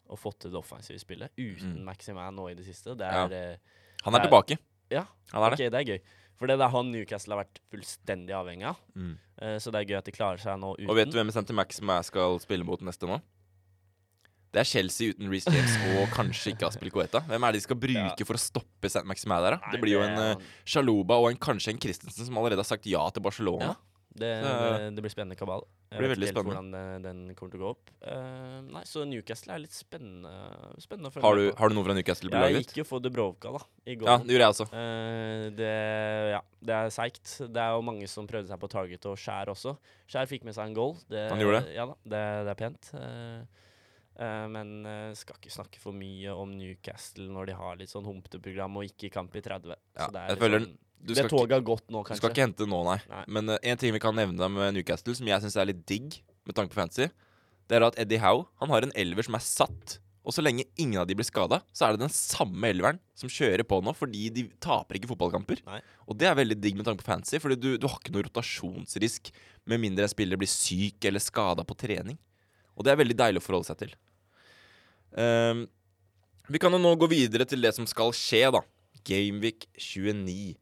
[0.10, 1.30] og fått til det offensive spillet.
[1.38, 1.84] Uten Mm.
[1.86, 2.96] Maximan nå i det siste.
[2.98, 3.26] Det Ja.
[3.28, 3.58] er eh,
[4.04, 4.58] Han er Det er- tilbake.
[4.90, 5.72] Ja, Han er okay, det.
[5.72, 6.02] det er gøy.
[6.38, 8.78] For det er han Newcastle har vært fullstendig avhengig av.
[8.96, 9.18] Mm.
[9.42, 10.88] Uh, så det er gøy at de klarer seg nå uten.
[10.90, 11.52] Og vet du hvem St.
[11.54, 13.20] Maximan skal spille mot neste nå?
[14.54, 17.22] Det er Chelsea uten Reece James og kanskje ikke Aspil Coeta.
[17.28, 18.28] Hvem er det de skal bruke Ja.
[18.30, 19.04] for å stoppe St.
[19.10, 19.74] Maximal der, da?
[19.74, 22.88] Det blir jo en uh, Shaluba og en, kanskje en Christensen som allerede har sagt
[22.90, 23.74] ja til Barcelona.
[23.74, 23.76] Ja.
[24.18, 25.66] det, det, det blir spennende kabal.
[25.92, 27.92] Jeg Blir vet ikke helt hvordan den kommer til å gå opp.
[28.02, 30.32] Uh, nei, Så Newcastle er litt spennende,
[30.84, 32.86] spennende å følge Har, du, med har du noe fra Newcastle på Jeg gikk jo
[32.90, 34.10] for Dubrovka da, i går.
[34.10, 34.68] Ja, det gjorde jeg også.
[34.74, 35.70] Uh, det,
[36.34, 37.36] ja, det er seigt.
[37.46, 39.78] Det er jo mange som prøvde seg på target og Skjær også.
[40.12, 40.98] Skjær fikk med seg en goal.
[41.08, 41.78] Det, Han gjorde det?
[41.78, 42.92] Ja da, det, det er pent.
[42.98, 43.64] Eh, eh,
[44.50, 48.42] men uh, skal ikke snakke for mye om Newcastle når de har litt sånn humpete
[48.42, 49.76] program og ikke kamp i 30.
[49.76, 50.74] Ja, Så det jeg føler sånn,
[51.08, 52.18] det toget har gått nå, kanskje.
[52.18, 52.98] du skal ikke hente nå, nei.
[53.12, 53.24] Nei.
[53.38, 56.20] Men uh, en ting vi kan nevne med Newcastle, som jeg syns er litt digg
[56.48, 57.12] med tanke på fantasy,
[57.68, 60.00] det er at Eddie Howe han har en elver som er satt.
[60.28, 63.32] Og så lenge ingen av de blir skada, så er det den samme elveren som
[63.32, 65.62] kjører på nå, fordi de taper ikke fotballkamper.
[65.70, 65.80] Nei.
[66.04, 68.26] Og det er veldig digg med tanke på fantasy, fordi du, du har ikke noe
[68.28, 69.32] rotasjonsrisk
[69.72, 72.20] med mindre en spiller blir syk eller skada på trening.
[72.76, 73.96] Og det er veldig deilig å forholde seg til.
[75.18, 75.66] Ehm,
[76.48, 78.62] vi kan jo nå gå videre til det som skal skje, da.
[79.08, 80.56] Gameweek 29.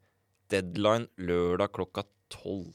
[0.52, 2.74] Deadline lørdag klokka 12.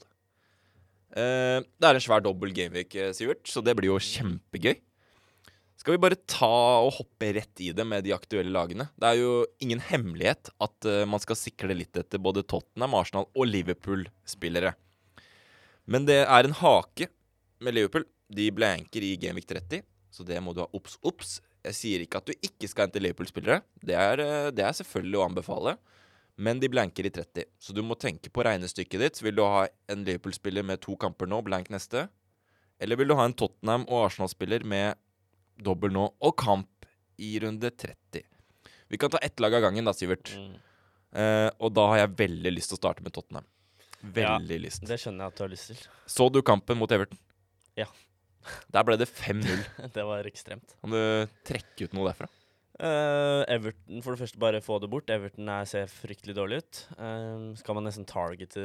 [1.11, 4.77] Uh, det er en svær dobbel gameweek, eh, Sivert, så det blir jo kjempegøy.
[5.75, 6.47] Skal vi bare ta
[6.85, 8.85] og hoppe rett i det med de aktuelle lagene?
[8.95, 9.31] Det er jo
[9.63, 14.75] ingen hemmelighet at uh, man skal sikle litt etter både Tottenham, Arsenal og Liverpool-spillere.
[15.91, 17.09] Men det er en hake
[17.59, 18.05] med Liverpool.
[18.31, 19.83] De blanker i Gameweek 30,
[20.15, 21.39] så det må du ha obs, obs.
[21.61, 23.61] Jeg sier ikke at du ikke skal hente Liverpool-spillere.
[23.81, 25.75] Det, eh, det er selvfølgelig å anbefale.
[26.41, 29.21] Men de blanker i 30, så du må tenke på regnestykket ditt.
[29.21, 32.07] Vil du ha en Liverpool-spiller med to kamper nå, blank neste?
[32.81, 34.97] Eller vil du ha en Tottenham- og Arsenal-spiller med
[35.61, 36.87] dobbel nå og kamp
[37.21, 38.25] i runde 30?
[38.89, 40.33] Vi kan ta ett lag av gangen, da, Sivert.
[40.33, 40.55] Mm.
[41.11, 43.45] Uh, og da har jeg veldig lyst til å starte med Tottenham.
[44.01, 44.87] Veldig lyst.
[44.87, 45.83] Det skjønner jeg at du har lyst til.
[46.09, 47.19] Så du kampen mot Everton?
[47.77, 47.85] Ja.
[48.73, 49.65] Der ble det 5-0.
[49.95, 50.77] det var ekstremt.
[50.81, 51.01] Kan du
[51.47, 52.29] trekke ut noe derfra?
[52.81, 55.09] Uh, Everton, for det første, bare få det bort.
[55.13, 56.79] Everton er, ser fryktelig dårlig ut.
[56.97, 58.63] Uh, skal man nesten targete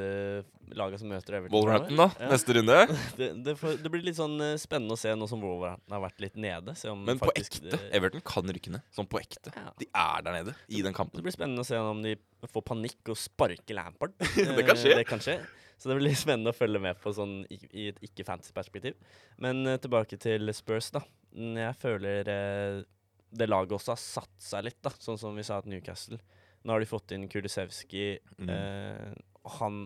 [0.72, 1.52] laget som møter Everton?
[1.52, 2.06] Wolverhampton, da?
[2.22, 2.30] Ja.
[2.32, 2.78] Neste runde?
[3.18, 6.02] Det, det, får, det blir litt sånn eh, spennende å se nå som Wolverhampton har
[6.06, 6.72] vært litt nede.
[7.02, 7.66] Men på ekte.
[7.74, 8.86] det- Everton kan rykke ned.
[8.96, 9.52] Sånn på ekte.
[9.52, 9.74] Ja.
[9.82, 11.20] De er der nede i den kampen.
[11.20, 12.16] Det blir spennende å se om de
[12.52, 14.16] får panikk og sparker Lampard.
[14.56, 14.96] Det kan skje.
[14.96, 15.38] det kan skje.
[15.76, 18.96] Så det blir spennende å følge med på sånn i, i et ikke-fantasy-perspektiv.
[19.44, 21.02] Men uh, tilbake til Spurs, da.
[21.36, 22.80] Mm, Jeg føler uh,
[23.36, 24.94] det laget også har satt seg litt, da.
[25.02, 26.18] Sånn som vi sa at Newcastle.
[26.64, 28.48] Nå har de fått inn Kulisevskij, Mm.
[28.50, 29.12] eh,
[29.60, 29.76] han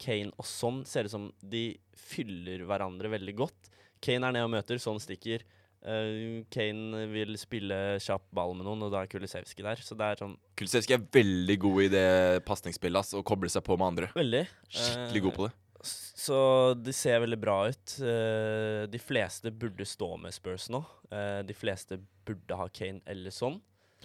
[0.00, 3.68] Kane og sånn ser ut som de fyller hverandre veldig godt.
[4.02, 5.44] Kane er nede og møter, sånn stikker.
[5.82, 9.82] Eh, Kane vil spille kjapp ball med noen, og da er Kulisevskij der.
[9.82, 12.06] Så det er sånn Kulisevskij er veldig god i det
[12.46, 14.12] pasningsspillet og kobler seg på med andre.
[14.14, 14.46] Veldig.
[14.70, 15.56] Skikkelig god på det.
[16.22, 16.38] Så
[16.78, 17.96] de ser veldig bra ut.
[17.98, 20.84] Uh, de fleste burde stå med Spurs nå.
[21.10, 23.58] Eh, de fleste burde ha Kane eller sånn.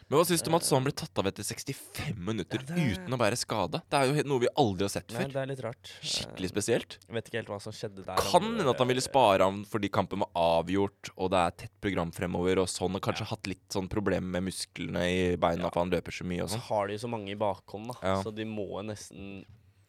[0.09, 2.97] Men hva syns du om at sånn ble tatt av etter 65 minutter Ja, det-
[2.99, 3.81] uten å være skada?
[3.89, 5.33] Det er jo noe vi aldri har sett Nei, før.
[5.33, 5.91] det er litt rart.
[6.01, 6.97] Skikkelig spesielt.
[7.07, 8.15] Jeg vet ikke helt hva som skjedde der.
[8.17, 10.29] Kan hende at han ville spare ham fordi kampen var
[10.63, 14.29] avgjort, og det er tett program fremover, og sånn, og kanskje hatt litt sånn problemer
[14.39, 15.69] med musklene i beina, Ja.
[15.69, 16.67] for han løper så mye og så sånn.
[16.69, 17.93] har de så mange i bakhånd, da.
[18.03, 18.21] Ja.
[18.23, 19.45] Så de må nesten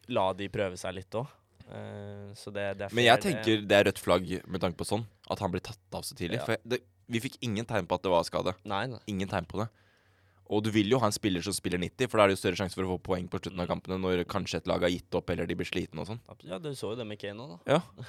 [0.07, 1.27] la de prøve seg litt òg.
[2.35, 5.05] så det, det er Men jeg tenker det er rødt flagg med tanke på sånn,
[5.29, 6.39] at han blir tatt av så tidlig.
[6.39, 6.45] Ja.
[6.45, 8.55] For det, vi fikk ingen tegn på at det var skade.
[8.65, 8.99] Nei, nei.
[9.07, 9.69] Ingen tegn på det.
[10.49, 12.41] Og du vil jo ha en spiller som spiller 90, for da er det jo
[12.41, 14.89] større sjanse for å få poeng på slutten av kampene når kanskje et lag har
[14.89, 16.21] gitt opp eller de blir slitne og sånn.
[16.49, 17.77] Ja, du så jo det med Kane òg, da.
[17.77, 18.07] Ja.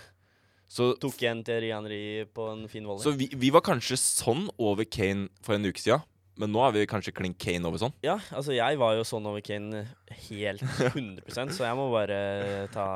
[0.70, 2.00] Så, Tok igjen til Henry
[2.32, 3.04] på en fin volley.
[3.04, 6.06] så vi, vi var kanskje sånn over Kane for en uke siden,
[6.40, 7.92] men nå er vi kanskje klink Kane over sånn.
[8.04, 9.84] Ja, altså jeg var jo sånn over Kane
[10.30, 12.18] helt 100% så jeg må bare
[12.74, 12.86] ta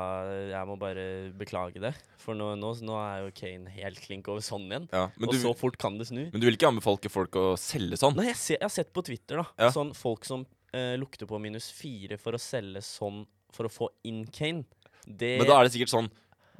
[0.49, 1.05] Jeg må bare
[1.37, 1.93] beklage det.
[2.21, 4.89] For nå, nå, nå er jo Kane helt klink over sånn igjen.
[4.89, 6.23] Ja, og du, så fort kan det snu.
[6.33, 8.17] men du vil ikke anbefale folk å selge sånn?
[8.17, 9.67] Nei, jeg, ser, jeg har sett på Twitter, da.
[9.67, 9.71] Ja.
[9.75, 13.23] Sånn folk som eh, lukter på minus fire for å selge sånn
[13.55, 14.65] for å få inn Kane.
[15.05, 16.09] Det Men da er det sikkert sånn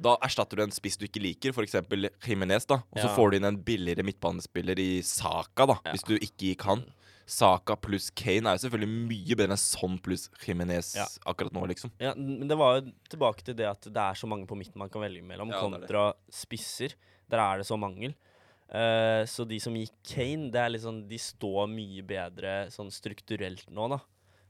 [0.02, 1.76] Da erstatter du en spiss du ikke liker, f.eks.
[2.26, 2.82] Jimenez, da.
[2.92, 6.66] Og så får du inn en billigere midtbanespiller i Saka, da, hvis du ikke gikk
[6.68, 6.84] han.
[7.26, 11.06] Saka pluss Kane er jo selvfølgelig mye bedre enn sånn pluss Jimenez Ja.
[11.26, 11.90] akkurat nå, liksom.
[11.98, 14.78] Ja, men det var jo tilbake til det at det er så mange på midten
[14.78, 16.94] man kan velge mellom, Ja, kontra spisser.
[17.28, 18.14] Der er det så mangel.
[18.70, 23.68] Uh, så de som gikk Kane, det er liksom De står mye bedre sånn strukturelt
[23.70, 24.00] nå, da.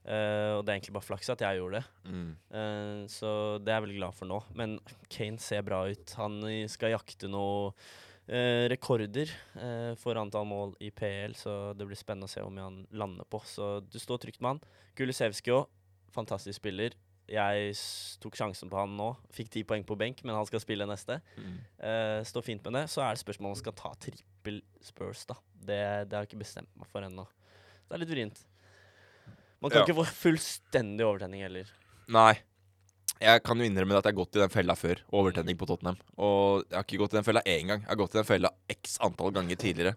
[0.06, 1.86] Eh, og det er egentlig bare flaks at jeg gjorde det.
[2.06, 2.28] Mm.
[2.54, 4.40] Uh, så det er jeg veldig glad for nå.
[4.58, 4.76] Men
[5.10, 6.14] Kane ser bra ut.
[6.20, 6.38] Han
[6.70, 12.30] skal jakte noe uh, rekorder eh, for antall mål i PL, så det blir spennende
[12.30, 13.42] å se hvor mye han lander på.
[13.50, 14.62] Så du står trygt med han.
[14.98, 15.66] Kulisevskij òg,
[16.14, 16.94] fantastisk spiller.
[17.26, 17.72] Jeg
[18.22, 19.10] tok sjansen på han nå.
[19.34, 21.16] Fikk ti poeng på benk, men han skal spille neste.
[21.34, 21.56] Mm.
[22.30, 22.84] Står fint med det.
[22.92, 25.34] Så er det spørsmål om han skal ta trippel Spurs, da.
[25.58, 27.26] Det, det har jeg ikke bestemt meg for ennå.
[27.88, 28.44] Det er litt vrient.
[29.62, 29.86] Man kan Ja.
[29.86, 31.64] ikke få fullstendig overtenning heller.
[32.08, 32.34] Nei.
[33.20, 35.00] Jeg kan jo innrømme at jeg har gått i den fella før.
[35.10, 35.96] Overtenning på Tottenham.
[36.18, 37.80] Og jeg har ikke gått i den fella én gang.
[37.80, 39.96] Jeg har gått i den fella x antall ganger tidligere.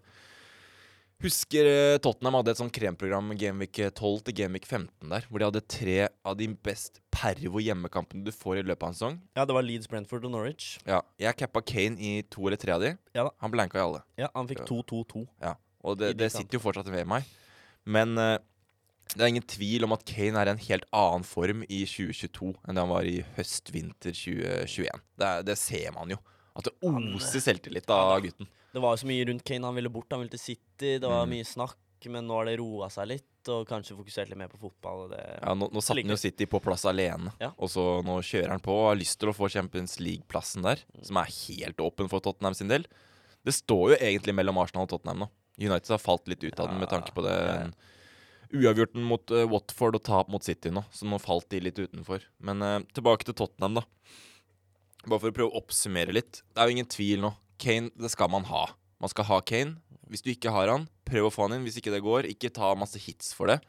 [1.20, 5.44] Husker eh, Tottenham hadde et sånt kremprogram Gameweek 12 til Gameweek 15 der, hvor de
[5.50, 9.18] hadde tre av de best pervo hjemmekampene du får i løpet av en sesong.
[9.36, 10.78] Ja, det var Leeds, Brentford og Norwich.
[10.88, 12.94] Ja, Jeg cappa Kane i to eller tre av de.
[13.12, 13.34] Ja da.
[13.44, 14.00] Han blanka i alle.
[14.16, 15.26] Ja, han fikk 2-2-2.
[15.44, 15.52] Ja,
[15.84, 17.28] og det, det sitter jo fortsatt ved meg.
[17.84, 18.38] Men eh,
[19.16, 22.54] det er ingen tvil om at Kane er i en helt annen form i 2022
[22.68, 25.00] enn det han var i høst-vinter 2021.
[25.20, 26.18] Det, det ser man jo.
[26.56, 28.48] At det oser selvtillit av gutten.
[28.72, 29.66] Det var jo så mye rundt Kane.
[29.66, 30.98] Han ville bort, han ville til City.
[30.98, 31.30] Det var Mm.
[31.36, 34.58] mye snakk, men nå har det roa seg litt, og kanskje fokusert litt mer på
[34.60, 35.08] fotball.
[35.10, 37.50] Det Ja, nå, nå satte han jo City på plass alene, Ja.
[37.58, 40.76] og så nå kjører han på og har lyst til å få Champions League-plassen der,
[40.96, 41.04] Mm.
[41.04, 42.84] som er helt åpen for Tottenham sin del.
[43.44, 45.28] Det står jo egentlig mellom Arsenal og Tottenham nå.
[45.58, 47.70] United har falt litt ut av den med tanke på ja, ja.
[48.54, 52.24] Uavgjorten mot uh, Watford og tap mot City nå, så nå falt de litt utenfor.
[52.44, 53.84] Men uh, tilbake til Tottenham, da.
[55.06, 56.42] Bare for å prøve å oppsummere litt.
[56.52, 57.34] Det er jo ingen tvil nå.
[57.60, 58.66] Kane, det skal man ha.
[59.00, 59.78] Man skal ha Kane.
[60.10, 61.66] Hvis du ikke har han, prøv å få han inn.
[61.68, 63.60] Hvis ikke det går, ikke ta masse hits for det.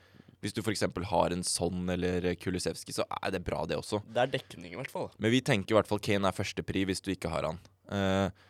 [0.41, 0.87] Hvis du f.eks.
[1.11, 4.01] har en sånn eller Kulisevskij, så er det bra, det også.
[4.09, 5.11] Det er dekning, i hvert fall.
[5.21, 7.59] Men vi tenker i hvert fall Kane er førstepri hvis du ikke har han.
[7.93, 8.47] Eh,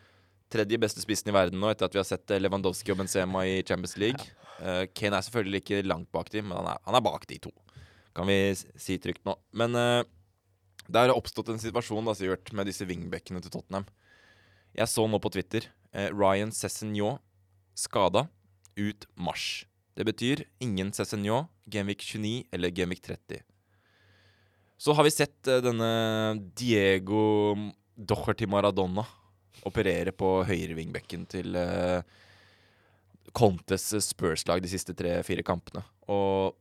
[0.51, 3.43] tredje beste spissen i verden nå, etter at vi har sett eh, Lewandowski og Benzema
[3.47, 4.25] i Champions League.
[4.59, 7.39] Eh, Kane er selvfølgelig ikke langt bak de, men han er, han er bak de
[7.47, 7.53] to.
[8.17, 9.37] Kan vi si trygt nå.
[9.55, 10.03] Men uh,
[10.91, 13.85] det har oppstått en situasjon da, Sivert, med disse wingbackene til Tottenham.
[14.75, 17.13] Jeg så nå på Twitter uh, Ryan Cessenjå
[17.79, 18.25] skada
[18.75, 19.63] ut mars.
[19.95, 23.39] Det betyr ingen Cessenjå, Genvik 29 eller Genvik 30.
[24.81, 25.87] Så har vi sett denne
[26.57, 27.55] Diego
[27.95, 29.05] Docherty Maradona
[29.67, 32.01] operere på høyrevingbekken til uh,
[33.37, 35.83] Contes Spurs-lag de siste tre-fire kampene.
[36.11, 36.57] Og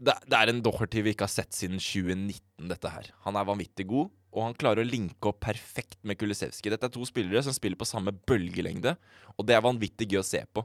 [0.00, 3.12] det, det er en Doherty vi ikke har sett siden 2019, dette her.
[3.26, 6.72] Han er vanvittig god, og han klarer å linke opp perfekt med Kulisevskij.
[6.72, 8.94] Dette er to spillere som spiller på samme bølgelengde,
[9.36, 10.64] og det er vanvittig gøy å se på.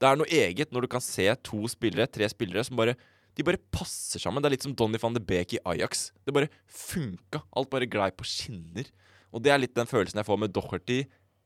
[0.00, 2.96] Det er noe eget når du kan se to spillere, tre spillere, som bare
[3.32, 4.42] de bare passer sammen.
[4.42, 6.10] Det er litt som Donny van de Beek i Ajax.
[6.24, 7.40] Det bare funka.
[7.56, 8.90] Alt bare glei på skinner.
[9.32, 10.98] Og det er litt den følelsen jeg får med Docherty,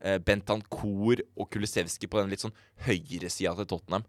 [0.02, 4.06] eh, Bentancour og Kulisevskij på den litt sånn høyresida til Tottenham.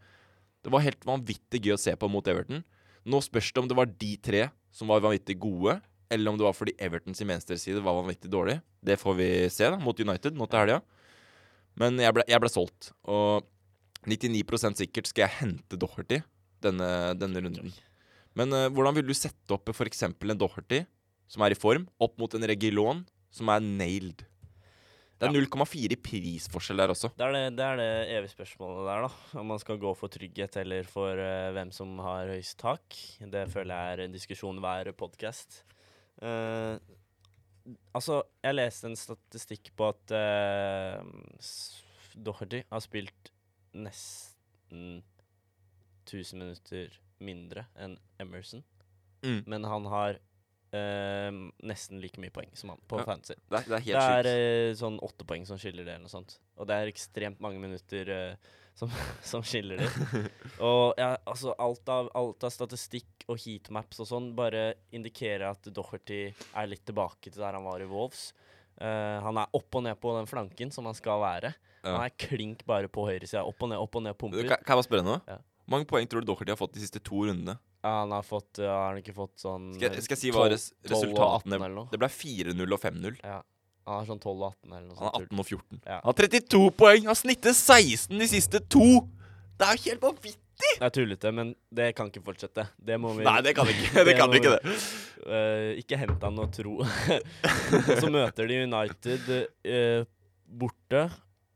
[0.66, 2.64] Det var helt vanvittig gøy å se på mot Everton.
[3.08, 5.78] Nå spørs det om det var de tre som var vanvittig gode,
[6.12, 8.60] eller om det var fordi Evertons venstreside var vanvittig dårlig.
[8.84, 10.82] Det får vi se da, mot United nå til helga.
[11.78, 12.92] Men jeg ble, jeg ble solgt.
[13.06, 13.46] Og
[14.08, 16.22] 99% sikkert skal jeg hente Doherty
[16.64, 17.74] denne, denne runden.
[18.38, 20.04] Men uh, hvordan vil du sette opp f.eks.
[20.08, 20.84] en Doherty
[21.28, 23.04] som er i form, opp mot en Regilon
[23.38, 24.26] som er nailed?
[25.18, 27.10] Det er 0,4 i prisforskjell der også.
[27.18, 29.40] Det er det, det er det evige spørsmålet der, da.
[29.42, 33.00] Om man skal gå for trygghet eller for uh, hvem som har høyest tak.
[33.18, 35.64] Det føler jeg er en diskusjon hver podkast.
[37.98, 41.02] altså, jeg leste en statistikk på at uh,
[42.14, 43.34] Doherty har spilt
[43.74, 45.02] nesten
[46.06, 48.64] 1000 minutter mindre enn Emerson.
[49.26, 49.44] Mm.
[49.50, 50.20] Men han har
[50.76, 51.30] eh,
[51.68, 53.06] nesten like mye poeng som han på Ja.
[53.08, 53.36] fantasy.
[53.50, 56.14] Det er, det er Det er eh, sånn åtte poeng som skiller det, eller noe
[56.14, 56.40] sånt.
[56.58, 58.90] Og det er ekstremt mange minutter eh, som,
[59.32, 59.90] som skiller det.
[60.70, 65.72] og ja, altså alt av, alt av statistikk og heatmaps og sånn bare indikerer at
[65.74, 68.32] Doherty er litt tilbake til der han var i Wolves.
[68.78, 71.50] Uh, han er opp og ned på den flanken som han skal være.
[71.82, 71.96] Ja.
[71.96, 73.42] Han er klink bare på høyresida.
[73.48, 74.46] Opp og ned, opp og ned, pumper.
[74.52, 75.16] kan jeg bare spørre nå?
[75.26, 75.40] Ja.
[75.68, 77.58] Hvor mange poeng tror du Doherty har fått de siste to rundene?
[77.88, 80.32] Ja, han har fått ja, Har han ikke fått sånn Skal jeg, skal jeg si
[80.36, 81.92] hva 12, res resultatene eller noe?
[81.94, 83.22] Det ble 4-0 og 5-0.
[83.22, 83.38] Ja.
[83.88, 85.06] Han har sånn 12 og 18 eller noe sånt.
[85.06, 85.80] Han er 18 og 14.
[85.80, 86.00] Ja.
[86.02, 87.08] Han har 32 poeng!
[87.08, 88.88] Han snittet 16 de siste to!
[89.58, 90.42] Det er jo helt vanvittig!
[90.58, 92.66] Det er tullete, men det kan ikke fortsette.
[92.76, 94.04] Det må vi Nei, det kan ikke.
[94.10, 94.76] Det kan må ikke det.
[95.24, 96.76] Uh, ikke hent han og tro.
[98.02, 100.04] så møter de United uh,
[100.48, 101.08] borte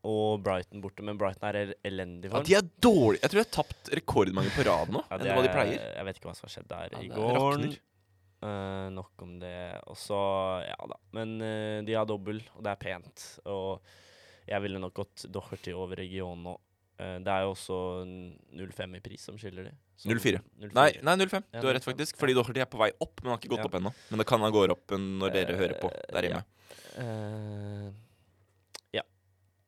[0.03, 3.21] og Brighton borte, men Brighton er elendig elendig Ja, de er dårlige.
[3.21, 5.55] Jeg tror de har tapt rekordmange på rad nå, Ja, enn det hva de er-
[5.55, 5.87] pleier.
[5.97, 7.65] Jeg vet ikke hva som har skjedd der Ja, i går.
[8.41, 9.53] Eh, nok om det.
[9.85, 10.17] Og så,
[10.65, 10.95] ja da.
[11.13, 13.25] Men uh, de har dobbel, og det er pent.
[13.45, 13.79] Og
[14.49, 16.55] jeg ville nok gått Doherty over regionen nå.
[16.97, 19.75] Uh, det er jo også n- 0,5 i pris som skiller de.
[19.95, 20.41] Så 0,4.
[20.57, 20.73] 0,4.
[20.73, 21.43] Nei, nei 0-5.
[21.53, 22.17] Du har rett, faktisk.
[22.17, 23.93] Fordi Doherty er på vei opp, men har ikke gått opp ennå.
[24.09, 26.41] Men det kan ha gått opp når dere hører på der hjemme.
[26.97, 27.91] Ja.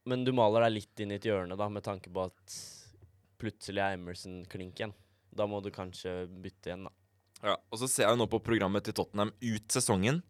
[0.10, 2.58] Men du maler deg litt inn i et hjørne, da, med tanke på at
[3.40, 4.96] plutselig er Emerson klink igjen.
[5.34, 6.94] Da må du kanskje bytte igjen, da.
[7.44, 10.22] Ja, og så ser jeg jo nå på programmet til Tottenham ut sesongen.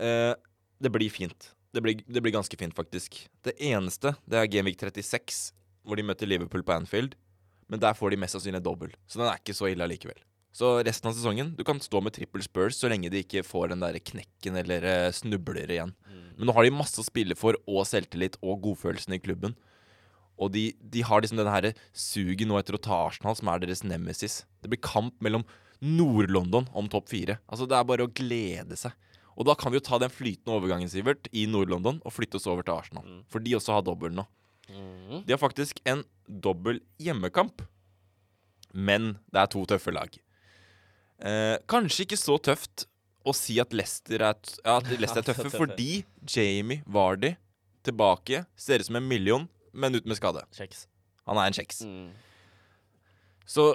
[0.00, 0.32] Eh,
[0.80, 1.50] det blir fint.
[1.76, 3.18] Det blir, det blir ganske fint, faktisk.
[3.44, 5.50] Det eneste det er Gamevik 36,
[5.84, 7.18] hvor de møter Liverpool på Anfield.
[7.68, 10.20] Men der får de mest sannsynlig dobbel, så den er ikke så ille allikevel.
[10.56, 13.74] Så resten av sesongen Du kan stå med trippel Spurs så lenge de ikke får
[13.74, 15.92] den der knekken eller eh, snubler igjen.
[16.36, 19.54] Men nå har de masse å spille for, og selvtillit og godfølelsen i klubben.
[20.36, 23.62] Og de, de har liksom den her suget nå etter å ta Arsenal, som er
[23.62, 24.42] deres nemesis.
[24.60, 25.46] Det blir kamp mellom
[25.80, 27.38] Nord-London om topp fire.
[27.48, 28.92] Altså, det er bare å glede seg.
[29.36, 32.48] Og da kan vi jo ta den flytende overgangen, Sivert, i Nord-London og flytte oss
[32.48, 33.08] over til Arsenal.
[33.08, 33.24] Mm.
[33.32, 34.24] For de også har dobbel nå.
[34.68, 35.24] Mm.
[35.24, 37.64] De har faktisk en dobbel hjemmekamp.
[38.76, 40.16] Men det er to tøffe lag.
[41.24, 42.86] Eh, kanskje ikke så tøft
[43.26, 45.60] å si at Leicester er, ja, at Leicester er tøffe, tøffe.
[45.62, 45.90] fordi
[46.28, 47.32] Jamie Vardy
[47.86, 50.42] tilbake ser ut som en million, men ut med skade.
[50.56, 50.86] Kjeks.
[51.26, 51.82] Han er en kjeks.
[51.86, 52.10] Mm.
[53.46, 53.70] Så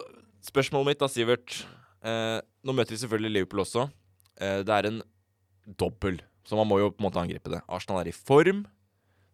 [0.45, 1.62] spørsmålet mitt da, Sivert
[2.04, 3.88] eh, Nå møter vi selvfølgelig Liverpool også.
[4.41, 5.01] Eh, det er en
[5.80, 7.62] dobbel, så man må jo på en måte angripe det.
[7.71, 8.65] Arsenal er i form.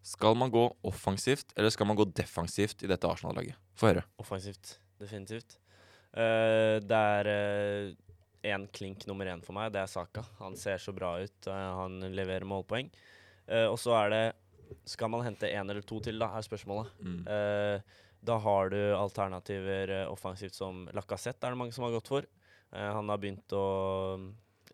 [0.08, 3.58] Skal man gå offensivt, eller skal man gå defensivt i dette Arsenal-laget?
[3.76, 4.04] Få høre.
[4.22, 4.78] Offensivt.
[5.02, 5.58] Definitivt.
[6.16, 7.94] Eh, det er
[8.48, 9.72] én klink nummer én for meg.
[9.74, 10.24] Det er Saka.
[10.38, 11.46] Han ser så bra ut.
[11.50, 12.90] uh, han leverer målpoeng.
[13.48, 14.24] Eh, og så er det
[14.84, 16.90] Skal man hente én eller to til, da, er spørsmålet.
[17.00, 17.22] Mm.
[17.26, 17.80] Eh,
[18.20, 22.26] da har du alternativer eh, offensivt som Lacassette, er det mange som har gått for.
[22.74, 23.62] Eh, han har begynt å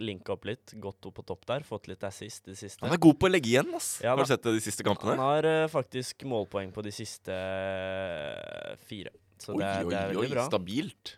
[0.03, 2.83] linka opp litt, gått opp på topp der, fått litt assist i det siste.
[2.83, 4.01] Han er god på å legge igjen, ass.
[4.03, 5.15] Ja, Har du sett det de siste kampene?
[5.15, 9.13] Han har uh, faktisk målpoeng på de siste uh, fire.
[9.39, 10.47] Så oi, det, er- oi, det er oi, veldig bra.
[10.51, 11.15] stabilt.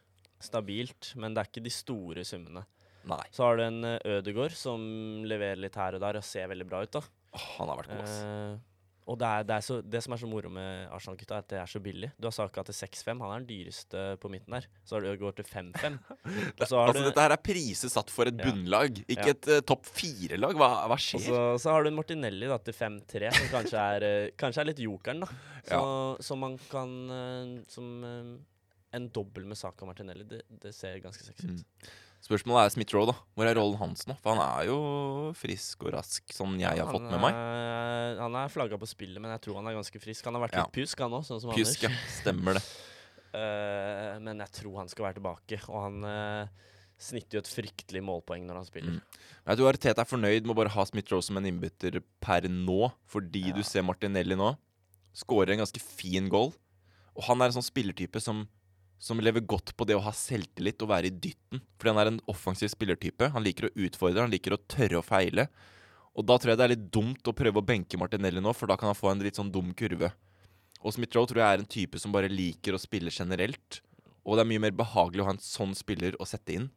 [0.46, 2.64] Stabilt, men det er ikke de store summene.
[3.06, 3.22] Nei.
[3.30, 4.80] Så har du en uh, Ødegård som
[5.30, 6.96] leverer litt her og der og ser veldig bra ut.
[6.96, 7.04] da.
[7.36, 8.16] Oh, han har vært god, ass.
[8.24, 8.56] Eh,
[9.06, 11.50] og det, er, det, er så, det som er så moro med Arsenal-gutta, er at
[11.52, 12.08] det er så billig.
[12.18, 14.66] Du har Saka til 6-5, han er den dyreste på midten der.
[14.82, 16.00] Så har du Ødegaard til 5-5.
[16.26, 18.48] Og altså, dette her er priser satt for et Ja.
[18.50, 19.36] bunnlag, ikke Ja.
[19.36, 20.58] et uh, topp fire-lag.
[20.58, 21.22] Hva, hva Og skjer?
[21.28, 24.70] så, så har du en Martinelli da, til 5-3, som kanskje er, eh, kanskje er
[24.72, 25.22] litt jokeren.
[25.22, 25.30] da.
[25.70, 25.80] Så,
[26.26, 28.34] så man kan eh, Som eh,
[28.96, 31.62] en dobbel med Saka Martinelli, det, det ser ganske sexy ut.
[31.62, 31.88] Mm.
[32.26, 33.14] Spørsmålet er Smith-Roe, da.
[33.36, 34.16] Hvor er rollen hans nå?
[34.24, 34.76] For han er jo
[35.38, 37.36] frisk og rask, som jeg har fått med meg.
[38.18, 40.24] Han er flagga på spillet, men jeg tror han er ganske frisk.
[40.26, 40.64] Han har vært Ja.
[40.64, 41.92] litt pjusk, han òg, sånn som Pjusk, ja.
[42.16, 42.64] Stemmer det.
[43.36, 48.02] uh, men jeg tror han skal være tilbake, og han uh, snitter jo et fryktelig
[48.08, 48.96] målpoeng når han spiller.
[48.96, 49.22] Mm.
[49.46, 52.90] Jeg tror Arteta er fornøyd med å bare ha Smith-Roe som en innbytter per nå,
[53.12, 53.56] fordi Ja.
[53.58, 54.54] du ser Martinelli nå.
[55.16, 56.50] Skårer en ganske fin goal.
[57.16, 58.42] Og han er en sånn spillertype som,
[58.98, 61.60] som lever godt på det å ha selvtillit og være i dytten.
[61.76, 63.30] Fordi han er en offensiv spillertype.
[63.34, 65.48] Han liker å utfordre, han liker å tørre å feile.
[66.16, 68.70] Og da tror jeg det er litt dumt å prøve å benke Martinelli nå, for
[68.70, 70.14] da kan han få en litt sånn dum kurve.
[70.80, 73.82] Og Smith-Roe tror jeg er en type som bare liker å spille generelt.
[74.24, 76.70] Og det er mye mer behagelig å ha en sånn spiller å sette inn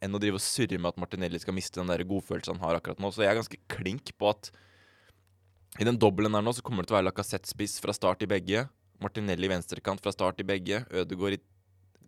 [0.00, 2.78] enn å drive og surre med at Martinelli skal miste den der godfølelsen han har
[2.78, 3.10] akkurat nå.
[3.12, 4.48] Så jeg er ganske klink på at
[5.78, 8.30] i den dobbelen her nå så kommer det til å være Lacassette-spiss fra start i
[8.30, 8.64] begge.
[9.00, 10.82] Martinelli venstrekant fra start i begge.
[10.88, 11.42] Ødegaard i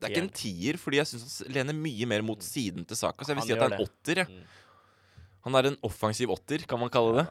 [0.02, 2.98] Det er ikke en tier, fordi jeg syns han lener mye mer mot siden til
[2.98, 3.24] Saka.
[3.24, 4.22] Så jeg vil Han si at det er en åtter.
[4.22, 4.28] jeg.
[4.28, 5.26] Mm.
[5.46, 7.26] Han er en offensiv åtter, kan man kalle det.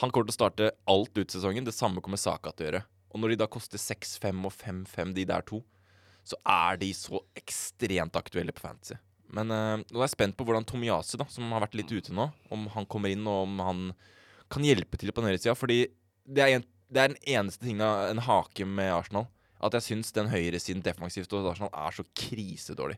[0.00, 1.66] Han kommer til å starte alt ut sesongen.
[1.68, 2.82] Det samme kommer Saka til å gjøre.
[3.12, 5.60] Og når de da koster 6-5 og 5-5, de der to,
[6.24, 8.96] så er de så ekstremt aktuelle på fantasy.
[9.32, 12.14] Men eh, nå er jeg spent på hvordan Tomiyasu, da, som har vært litt ute
[12.14, 13.84] nå, om han kommer inn, og om han
[14.52, 15.56] kan hjelpe til på høyresida.
[15.58, 15.86] Fordi
[16.24, 19.28] det er, en, det er den eneste tingen, en hake med Arsenal.
[19.62, 22.96] At jeg syns den høyresiden defensivt hos Arsenal er så krisedårlig.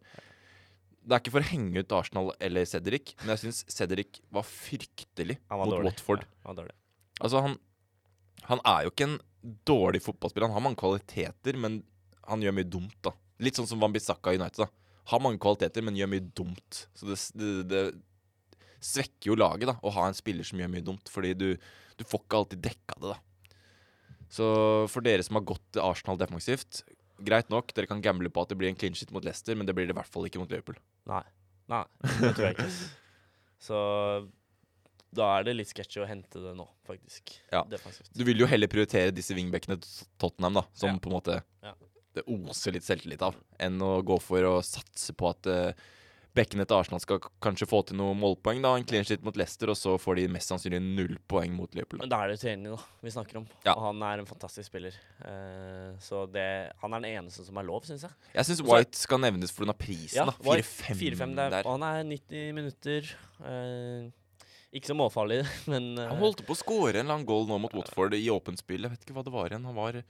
[1.04, 4.46] Det er ikke for å henge ut Arsenal eller Cedric, men jeg syns Cedric var
[4.48, 5.90] fryktelig var mot dårlig.
[5.90, 6.24] Watford.
[6.24, 6.70] Ja, han.
[7.20, 7.58] Altså, han,
[8.48, 9.18] han er jo ikke en
[9.68, 10.48] dårlig fotballspiller.
[10.48, 11.82] Han har mange kvaliteter, men
[12.24, 13.12] han gjør mye dumt, da.
[13.44, 14.96] Litt sånn som Wambisaka i United, da.
[15.12, 16.80] Har mange kvaliteter, men gjør mye dumt.
[16.96, 17.84] Så det, det, det
[18.84, 21.48] svekker jo laget, da, å ha en spiller som gjør mye dumt, fordi du,
[22.00, 23.20] du får ikke alltid dekka det, da.
[24.32, 26.82] Så for dere som har gått Arsenal defensivt,
[27.24, 29.66] greit nok, dere kan gamble på at det blir en clean shit mot Leicester, men
[29.66, 30.76] det blir det i hvert fall ikke mot Liverpool.
[31.10, 31.22] Nei.
[31.70, 31.84] Nei,
[32.20, 32.70] det tror jeg ikke.
[33.64, 33.78] Så
[35.14, 37.36] da er det litt sketchy å hente det nå, faktisk.
[37.54, 37.62] Ja.
[37.70, 38.10] Defensivt.
[38.18, 40.98] Du vil jo heller prioritere disse wingbackene til Tottenham, da, som Ja.
[40.98, 41.72] på en måte Ja.
[42.18, 45.72] det oser litt selvtillit av, enn å gå for å satse på at uh,
[46.34, 48.60] bekkene til Arsenal skal kanskje få til noen målpoeng.
[48.64, 51.70] da, En clean sheet mot Leicester, og så får de mest sannsynlig null poeng mot
[51.74, 52.00] Liverpool.
[52.02, 52.16] Men Da.
[52.16, 53.46] da er det trening vi snakker om.
[53.64, 53.74] Ja.
[53.76, 54.96] Og han er en fantastisk spiller.
[55.22, 58.12] Uh, så det, han er den eneste som er lov, syns jeg.
[58.34, 60.26] Jeg syns White skal nevnes for den av prisen.
[60.26, 61.58] da, 4-5 4-5 der.
[61.64, 63.14] Og han er 90 minutter.
[63.38, 64.10] Uh,
[64.74, 67.74] ikke så målfarlig, men uh, Han holdt på å score en lang goal nå mot
[67.78, 68.82] Watford i åpent spill.
[68.82, 69.66] Jeg vet ikke hva det var igjen.
[69.70, 70.02] Han var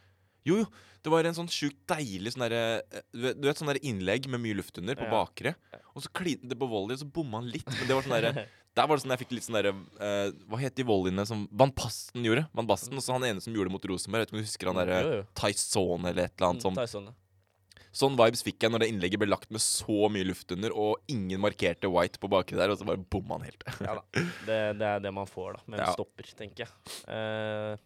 [0.46, 0.66] Jo, jo.
[1.04, 2.80] Det var en sånn sjukt deilig sånn derre
[3.12, 5.54] Du vet- sånn der innlegg med mye luft under, på bakre.
[5.94, 7.66] Og så klinte det på volley, og så bomma han litt.
[7.68, 10.32] Men det var sånn derre Der var det sånn jeg fikk litt sånn derre uh,
[10.50, 12.48] Hva het de volleyene som Van Basten gjorde?
[12.56, 14.24] Van Basten, Og så han ene som gjorde det mot Rosenberg.
[14.24, 15.20] Jeg vet ikke om du husker han derre.
[15.38, 16.80] Tyson eller et eller annet sånt.
[16.80, 17.14] Tyson, ja.
[17.94, 21.04] Sånn vibes fikk jeg når det innlegget ble lagt med så mye luft under, og
[21.06, 23.62] ingen markerte White på bakre der, og så bare bomma han helt.
[23.78, 24.02] Ja da.
[24.48, 25.92] Det, det er det man får da, med en Ja.
[25.94, 26.72] stopper, tenker jeg.
[27.06, 27.76] Eh,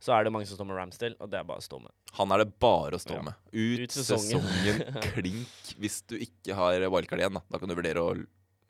[0.00, 1.90] så er det mange som står med Ramsdale, og det er bare å stå med.
[2.18, 3.22] Han er det bare å stå Ja.
[3.22, 3.34] med.
[3.52, 4.42] Ut, Ut sesongen.
[4.42, 5.02] sesongen.
[5.16, 7.34] klink hvis du ikke har wildcard igjen.
[7.34, 8.12] Da Da kan du vurdere å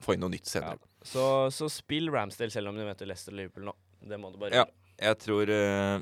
[0.00, 0.60] få inn noe nytt Ja.
[0.60, 0.78] senere.
[1.04, 3.74] Så, så spill Ramsdale selv om du møter Leicester og Liverpool nå.
[4.08, 4.64] Det må du bare Ja.
[4.64, 4.72] gjøre.
[4.98, 6.00] Jeg tror uh,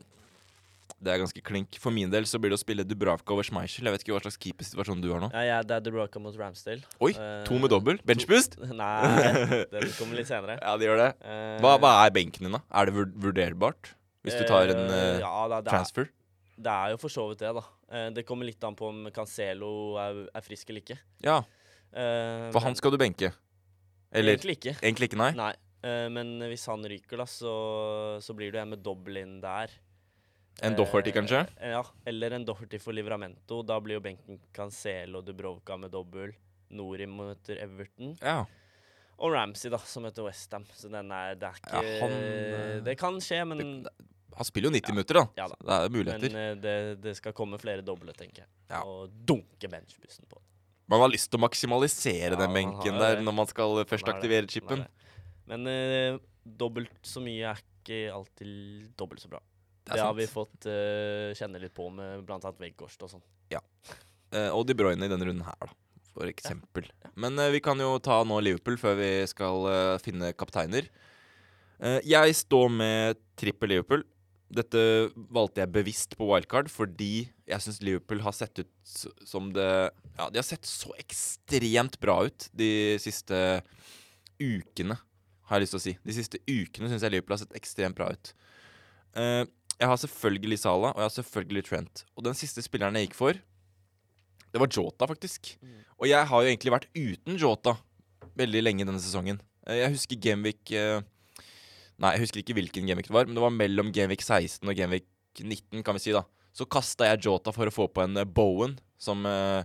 [1.02, 1.76] det er ganske klink.
[1.82, 3.84] For min del så blir det å spille Dubravka over Schmeichel.
[3.84, 5.28] Jeg vet ikke hva slags keepersituasjon du har nå.
[5.34, 6.80] Ja, ja, det er Dubravka mot Ramsdale.
[7.02, 7.98] Oi, Eh, to med dobbel?
[8.06, 8.56] Benchboost?
[8.80, 10.56] Nei, den kommer litt senere.
[10.64, 11.10] Ja, det gjør det.
[11.26, 12.62] Eh, Hva, hva er benken din, da?
[12.72, 13.92] Er det vurderbart?
[14.26, 16.10] Hvis du tar en eh, ja, det, det, er, transfer?
[16.56, 17.62] det er jo for så vidt det, da.
[17.94, 19.70] Eh, det kommer litt an på om Cancelo
[20.02, 20.98] er, er frisk eller ikke.
[21.24, 21.40] Ja,
[22.52, 23.30] for han skal du benke.
[24.12, 24.74] Eller Egentlig ikke.
[24.82, 25.30] egentlig ikke, nei?
[25.38, 25.54] Nei.
[26.12, 27.52] Men hvis han ryker, da, så,
[28.24, 29.70] så blir det en med dobbel inn der.
[30.64, 31.42] En Doherty, kanskje?
[31.60, 33.60] Ja, eller en Doherty for Livramento.
[33.66, 36.32] Da blir jo benken Cancelo og Dubrovka med dobbel.
[36.76, 38.14] Nori møter Everton.
[38.22, 38.40] Ja.
[39.20, 40.64] Og Ramsey, da, som heter Westham.
[40.76, 43.86] Så den er Det er ikke Ja, han, Det kan skje, men,
[44.36, 45.24] Han spiller jo 90 minutter, da.
[45.38, 45.56] Ja da.
[45.60, 46.34] Det er muligheter.
[46.36, 48.50] Men det, det skal komme flere doble, tenker jeg.
[48.70, 48.82] Ja.
[48.84, 50.40] Og dunke benchbussen på.
[50.92, 54.46] Man har lyst til å maksimalisere Ja, den benken der når man skal først aktivere
[54.50, 54.84] chipen.
[55.50, 59.40] Men uh, dobbelt så mye er ikke alltid dobbelt så bra.
[59.86, 63.26] Det Det, har vi fått uh, kjenne litt på med blant annet Veggårst og sånn.
[64.34, 65.72] Eh, og De Bruyne i denne runden her, da.
[66.16, 66.86] For eksempel.
[67.20, 70.88] Men uh, vi kan jo ta nå Liverpool før vi skal uh, finne kapteiner.
[71.76, 74.06] Uh, jeg står med trippel Liverpool.
[74.46, 74.78] Dette
[75.34, 78.68] valgte jeg bevisst på wildcard fordi jeg syns Liverpool har sett ut
[79.26, 79.66] som det
[80.16, 82.68] Ja, de har sett så ekstremt bra ut de
[83.02, 83.40] siste
[84.38, 84.96] ukene,
[85.48, 85.94] har jeg lyst til å si.
[86.06, 88.30] De siste ukene syns jeg Liverpool har sett ekstremt bra ut.
[89.16, 89.42] Eh,
[89.76, 92.04] jeg har selvfølgelig Salah, og jeg har selvfølgelig Trent.
[92.16, 93.42] Og den siste spilleren jeg gikk for,
[94.52, 95.56] det var Jota, faktisk.
[95.98, 97.74] Og jeg har jo egentlig vært uten Jota
[98.38, 99.40] veldig lenge denne sesongen.
[99.66, 101.00] Eh, Jeg husker Genvik eh,
[102.02, 104.76] Nei, jeg husker ikke hvilken gameweek det var, men det var mellom gameweek 16 og
[104.76, 105.06] gameweek
[105.40, 106.24] 19, kan vi si, da.
[106.56, 109.64] Så kasta jeg Jota for å få på en eh, Bowen, som uh,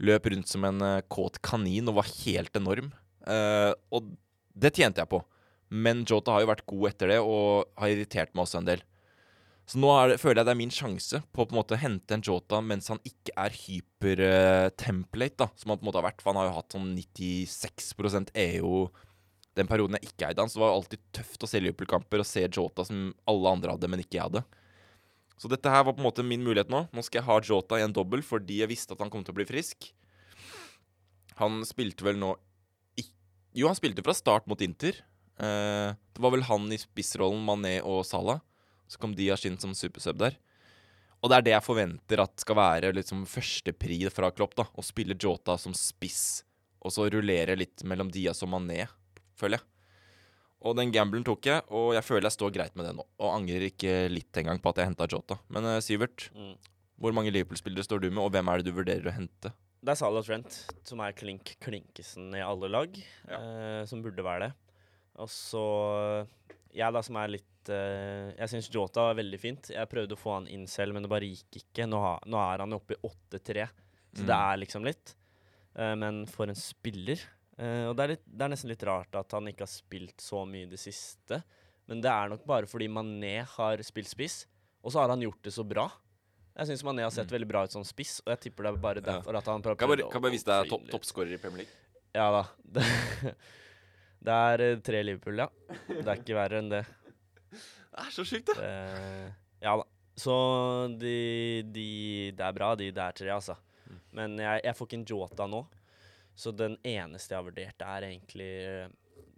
[0.00, 2.88] løp rundt som en uh, kåt kanin og var helt enorm.
[3.28, 4.14] Uh, og
[4.56, 5.20] det tjente jeg på.
[5.72, 8.84] Men Jota har jo vært god etter det, og har irritert meg også en del.
[9.68, 12.16] Så nå det, føler jeg det er min sjanse på å på en måte hente
[12.16, 16.20] en Jota mens han ikke er hyper-template, da, som han på en måte har vært.
[16.20, 18.74] For han har jo hatt sånn 96% EO
[19.58, 20.50] den perioden jeg ikke eide han.
[20.50, 23.90] Så var det alltid tøft å se Liverpool-kamper og se Jota som alle andre hadde,
[23.92, 24.44] men ikke jeg hadde.
[25.40, 26.84] Så dette her var på en måte min mulighet nå.
[26.94, 29.34] Nå skal jeg ha Jota i en dobbel fordi jeg visste at han kom til
[29.34, 29.90] å bli frisk.
[31.40, 32.34] Han spilte vel nå
[33.52, 34.96] Jo, han spilte fra start mot Inter.
[35.36, 38.38] Eh, det var vel han i spissrollen, Mané og Salah.
[38.88, 40.38] Så kom Diaz inn som supersub der.
[41.20, 44.56] Og det er det jeg forventer at skal være liksom førstepri fra Klopp.
[44.56, 46.46] da Å spille Jota som spiss,
[46.80, 48.86] og så rullere litt mellom Diaz og Mané,
[49.38, 49.66] føler jeg.
[50.62, 53.02] Og den gamblen tok jeg, og jeg føler jeg står greit med det nå.
[53.18, 55.38] Og angrer ikke litt engang på at jeg henta Jota.
[55.50, 56.54] Men uh, Sivert, Mm.
[57.02, 59.50] hvor mange Liverpool-spillere står du med, og hvem er det du vurderer å hente?
[59.82, 62.94] Det er Salah Trent som er klink klinkesen i alle lag,
[63.26, 64.52] eh, som burde være det.
[65.18, 65.62] Og så
[66.72, 69.68] jeg, da, som er litt uh, Jeg syns Jota var veldig fint.
[69.74, 71.88] Jeg prøvde å få han inn selv, men det bare gikk ikke.
[71.90, 73.66] Nå, ha, nå er han oppe i 8-3,
[74.14, 74.52] så det Mm.
[74.52, 75.14] er liksom litt.
[75.74, 77.18] Eh, men for en spiller.
[77.58, 80.22] Eh, og det er, litt, det er nesten litt rart at han ikke har spilt
[80.24, 81.42] så mye i det siste.
[81.90, 84.44] Men det er nok bare fordi Mané har spilt spiss,
[84.82, 85.88] og så har han gjort det så bra.
[86.52, 88.82] Jeg syns Mané har sett veldig bra ut som spiss, og jeg tipper det er
[88.84, 89.40] bare derfor Ja.
[89.40, 91.78] at han prøver Kan bare, kan bare vise deg topp, toppskårer i Premier League?
[92.12, 92.42] Ja da.
[92.60, 92.84] Det,
[94.28, 95.48] det er eh, tre Liverpool, ja.
[95.88, 96.82] Det er ikke verre enn det.
[97.52, 98.56] Det er så sjukt, det.
[98.60, 99.86] det ja da.
[100.16, 100.34] Så
[101.00, 101.86] de, de
[102.36, 103.56] Det er bra, de der tre, altså.
[103.88, 104.00] Mm.
[104.18, 105.62] Men jeg, jeg får ikke en Jota nå.
[106.36, 108.88] Så den eneste jeg har vurdert, er egentlig eh,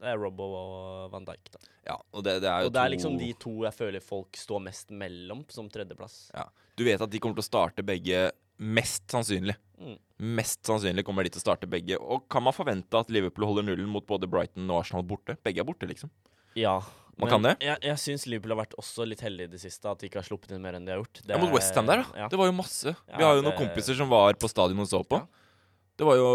[0.01, 1.59] Det er Robbo og Van Dijk, da.
[1.87, 4.37] Ja, og det, det er jo Og det er liksom de to jeg føler folk
[4.37, 6.31] står mest mellom som tredjeplass.
[6.35, 6.47] ja.
[6.77, 9.55] Du vet at de kommer til å starte begge, mest sannsynlig.
[9.79, 9.97] Mm.
[10.39, 11.95] Mest sannsynlig kommer de til å starte begge.
[12.03, 15.37] Og kan man forvente at Liverpool holder nullen mot både Brighton og Arsenal borte?
[15.47, 16.11] Begge er borte, liksom.
[16.59, 16.81] Ja.
[17.17, 17.53] Man kan det?
[17.63, 20.19] Jeg, jeg syns Liverpool har vært også litt heldige i det siste, at de ikke
[20.19, 21.21] har sluppet inn mer enn de har gjort.
[21.23, 22.19] Det Ja, mot Westham der, da.
[22.25, 22.29] Ja.
[22.33, 22.91] Det var jo masse.
[23.07, 25.23] Ja, Vi har jo det- noen kompiser som var på stadion og så på.
[25.23, 25.27] Ja.
[25.97, 26.29] Det var jo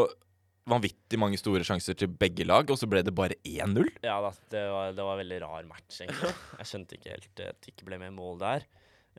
[0.67, 3.87] vanvittig mange store sjanser til begge lag, og så ble det bare 1-0.
[4.03, 6.33] Ja da, det var, det var en veldig rar match, egentlig.
[6.59, 8.67] Jeg skjønte ikke helt at det ikke ble med mål der.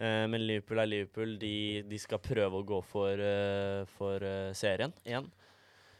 [0.01, 1.35] Uh, men Liverpool er Liverpool.
[1.41, 5.29] De, de skal prøve å gå for, uh, for uh, serien igjen.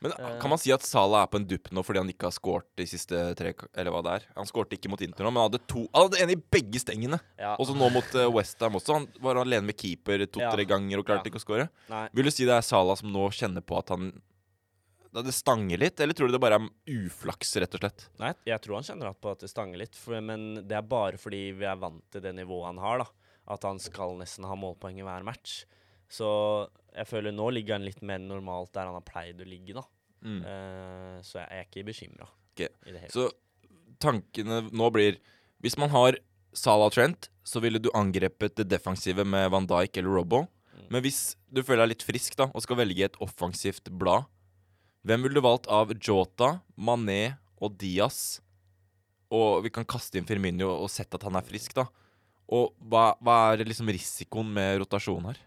[0.01, 0.39] Men Eh.
[0.41, 2.65] kan man si at Salah er på en dupp nå fordi han ikke har skåret
[2.81, 4.23] de siste tre Eller hva det er?
[4.33, 6.81] Han skårte ikke mot Inter nå, men han hadde to Han hadde en i begge
[6.81, 7.19] stengene.
[7.37, 7.51] Ja.
[7.61, 8.97] Og så nå mot uh, Westham også.
[8.97, 10.71] Han var alene med keeper to-tre Ja.
[10.73, 11.35] ganger og klarte Ja.
[11.35, 11.69] ikke å skåre.
[12.17, 14.09] Vil du si det er Salah som nå kjenner på at han
[15.11, 18.07] da det stanger litt, eller tror du det bare er uflaks, rett og slett?
[18.23, 21.19] nei, jeg tror han kjenner på at det stanger litt, for, men det er bare
[21.21, 23.09] fordi vi er vant til det nivået han har, da.
[23.51, 25.65] At han skal nesten ha målpoeng i hver match.
[26.11, 26.29] Så
[26.95, 29.87] jeg føler nå ligger han litt mer normalt der han har pleid å ligge, da.
[30.21, 30.41] Mm.
[30.45, 32.69] Uh, så jeg er ikke bekymra Okay.
[33.09, 33.31] Så
[34.05, 35.15] tankene nå blir
[35.65, 36.19] Hvis man har
[36.53, 40.41] Salah Trent, så ville du angrepet det defensive med Van Dijk eller Robbo.
[40.75, 40.87] Mm.
[40.91, 44.27] Men hvis du føler deg litt frisk da, og skal velge et offensivt blad,
[45.07, 48.41] hvem ville du valgt av Jota, Mané og Diaz?
[49.31, 51.87] Og vi kan kaste inn Firmino og sette at han er frisk, da.
[52.51, 55.39] Og hva, hva er liksom risikoen med rotasjon her?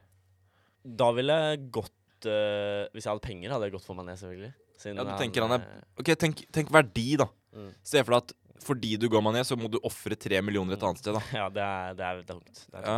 [0.83, 4.53] Da ville jeg gått eh, Hvis jeg hadde penger, hadde jeg gått for Mané, selvfølgelig.
[4.79, 7.27] Siden Ja, du tenker han er- eh, Ok, tenk, tenk verdi, da.
[7.55, 7.69] Mm.
[7.83, 8.33] Se for deg at
[8.63, 11.21] fordi du går Mané, så må du ofre tre millioner et annet sted, da.
[11.41, 12.65] Ja, det er, det er tungt.
[12.71, 12.97] Det er Ja.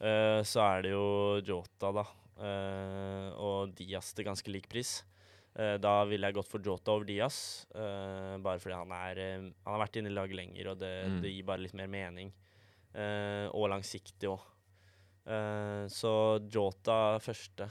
[0.00, 1.06] Eh, så er det jo
[1.44, 2.04] Jota, da.
[2.40, 5.02] Uh, og Diaz til ganske lik pris.
[5.58, 9.38] Eh, da ville jeg gått for Jota over Diaz, eh, bare fordi han er eh,
[9.66, 11.20] Han har vært inne i laget lenger, og det, Mm.
[11.22, 12.32] det gir bare litt mer mening.
[13.54, 14.40] Og langsiktig òg.
[15.90, 16.12] så
[16.50, 17.68] Jota første,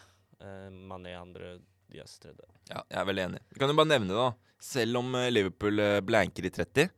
[0.72, 1.60] Mané andre
[1.92, 2.46] Diaz tredje.
[2.70, 3.40] Ja, jeg er veldig enig.
[3.52, 4.34] Vi kan jo bare nevne det, da.
[4.62, 5.76] Selv om Liverpool
[6.06, 6.90] blanker i 30,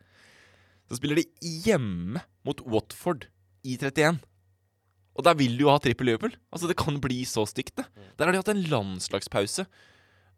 [0.89, 1.25] så spiller de
[1.65, 3.25] hjemme mot Watford
[3.63, 4.19] i 31.
[5.17, 6.35] Og der vil du jo ha trippel Liverpool.
[6.53, 7.85] Altså, det kan bli så stygt, det.
[8.17, 9.65] Der har de hatt en landslagspause.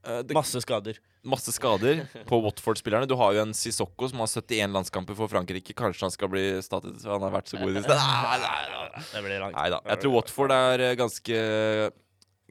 [0.04, 0.98] Eh, det, Masse skader.
[1.24, 3.08] masse skader på Watford-spillerne.
[3.08, 5.76] Du har jo en Sissoko som har 71 landskamper for Frankrike.
[5.78, 9.04] Kanskje han skal bli statet for han har vært så god i det siste.
[9.14, 9.60] Det blir langt.
[9.88, 11.40] Jeg tror Watford er eh, ganske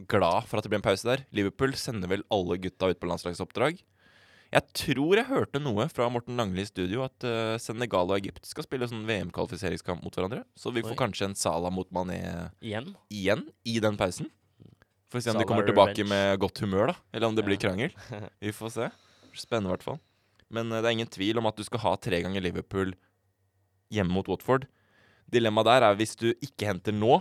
[0.09, 1.27] glad for at det blir en pause der.
[1.37, 3.83] Liverpool sender vel alle gutta ut på landslagsoppdrag.
[4.53, 8.45] Jeg tror jeg hørte noe fra Morten Langli i studio at uh, Senegal og Egypt
[8.45, 10.43] skal spille sånn VM-kvalifiseringskamp mot hverandre.
[10.61, 10.99] Så vi får Oi.
[11.01, 12.19] kanskje en Salah mot Mané
[12.61, 12.91] Igjen.
[13.09, 14.29] igjen i den pausen.
[15.13, 16.09] Får se om de kommer tilbake revenge.
[16.09, 16.95] med godt humør, da.
[17.13, 17.93] Eller om det blir krangel.
[18.41, 18.87] Vi får se.
[19.37, 19.99] Spennende, i hvert fall.
[20.53, 22.95] Men uh, det er ingen tvil om at du skal ha tre ganger Liverpool
[23.93, 24.65] hjemme mot Watford.
[25.33, 27.21] Dilemmaet der er hvis du ikke henter nå,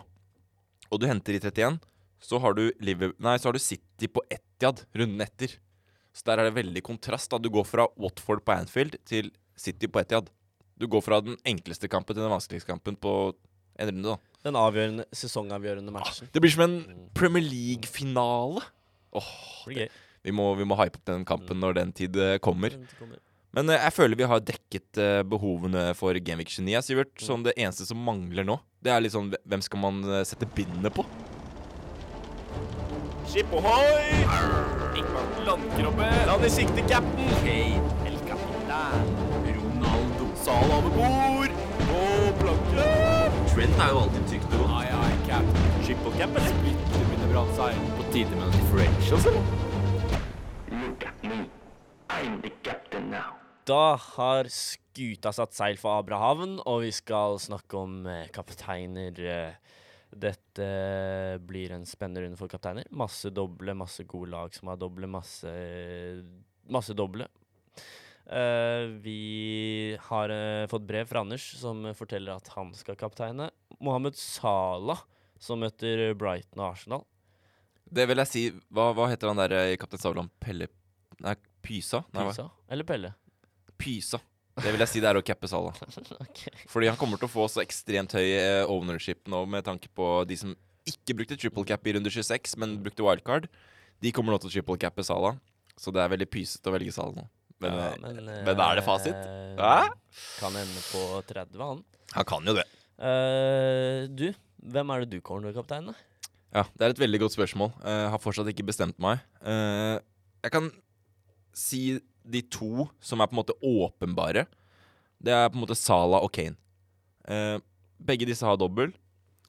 [0.87, 1.81] og du henter i 31,
[2.23, 5.57] så har du, nei, så har du City på Etiad runden etter.
[6.15, 7.31] Så der er det veldig kontrast.
[7.31, 10.31] da Du går fra Watford på Anfield til City på Etiad.
[10.79, 13.33] Du går fra den enkleste kampen til den vanskeligste kampen på
[13.79, 14.15] en runde.
[14.15, 16.29] da Den avgjørende, sesongavgjørende matchen.
[16.33, 16.77] Det blir som en
[17.17, 18.63] Premier League-finale.
[19.67, 22.75] Det vi må, vi må hype opp den kampen når den tid eh, kommer.
[23.55, 26.77] Men eh, jeg føler vi har dekket eh, behovene for Genvik 29.
[26.85, 27.13] Sivert.
[27.21, 30.49] Sånn det eneste som mangler nå, det er litt sånn Hvem skal man eh, sette
[30.55, 31.05] bindet på?
[33.31, 34.23] Skip ohoi!
[35.47, 36.09] Landkrabbe!
[36.29, 37.35] Land i sikte, cap'n!
[37.45, 39.13] Hey, El Capitan.
[39.49, 40.31] Ronaldo.
[40.45, 41.30] Sal over bord!
[43.51, 45.47] Trent er jo alltid trygt og Ai, ai, cap.
[45.83, 46.53] Skip og cap, eller?
[46.53, 47.81] Splitter brant seg.
[47.97, 49.49] På tide med noen differentials, eller?
[50.71, 51.39] Look at me.
[52.15, 53.35] I'm the captain now.
[53.67, 59.19] Da har skuta satt seil for Abrahavn, og vi skal snakke om eh, kapteiner.
[59.19, 59.75] eh.
[60.11, 60.65] Dette
[61.47, 62.87] blir en spennende runde for kapteiner.
[62.91, 65.51] Masse doble, masse gode lag som har doble, masse,
[66.71, 67.27] masse doble.
[68.31, 73.49] Eh, vi har uh, fått brev fra Anders som forteller at han skal kapteine.
[73.83, 75.03] Mohammed Salah,
[75.41, 77.03] som møter Brighton og Arsenal.
[77.91, 80.29] Det vil jeg si Hva, hva heter han der eh, i Kaptein Sabeltann?
[80.39, 80.69] Pelle
[81.21, 82.05] Nei, Pysa?
[82.15, 82.29] Nei.
[82.29, 83.11] Pysa eller Pelle?
[83.81, 84.21] Pysa.
[84.61, 85.75] Det vil jeg si det er å cappe Salah.
[86.25, 86.55] okay.
[86.71, 90.07] Fordi han kommer til å få så ekstremt høy eh, ownership nå med tanke på
[90.29, 90.55] de som
[90.87, 93.51] ikke brukte triple cap i runde 26, men brukte wildcard.
[94.01, 95.37] De kommer nå til å triple cappe Salah.
[95.77, 97.27] Så det er veldig pysete å velge Salah nå.
[97.61, 99.15] Men, Ja, eh, men, men er det fasit?
[99.15, 99.89] eh, Hæ?
[100.41, 101.83] Kan ende på 30, han.
[102.15, 102.65] han kan jo det.
[103.01, 104.27] Uh, du,
[104.61, 105.93] hvem er det du å kapteine?
[106.51, 107.71] Ja, det er et veldig godt spørsmål.
[107.79, 109.21] Jeg har fortsatt ikke bestemt meg.
[109.39, 110.01] Eh,
[110.43, 110.67] jeg kan
[111.55, 114.43] si de to som er på en måte åpenbare.
[115.23, 116.57] Det er på en måte Salah og Kane.
[117.23, 117.57] Eh,
[118.03, 118.91] begge disse har dobbel.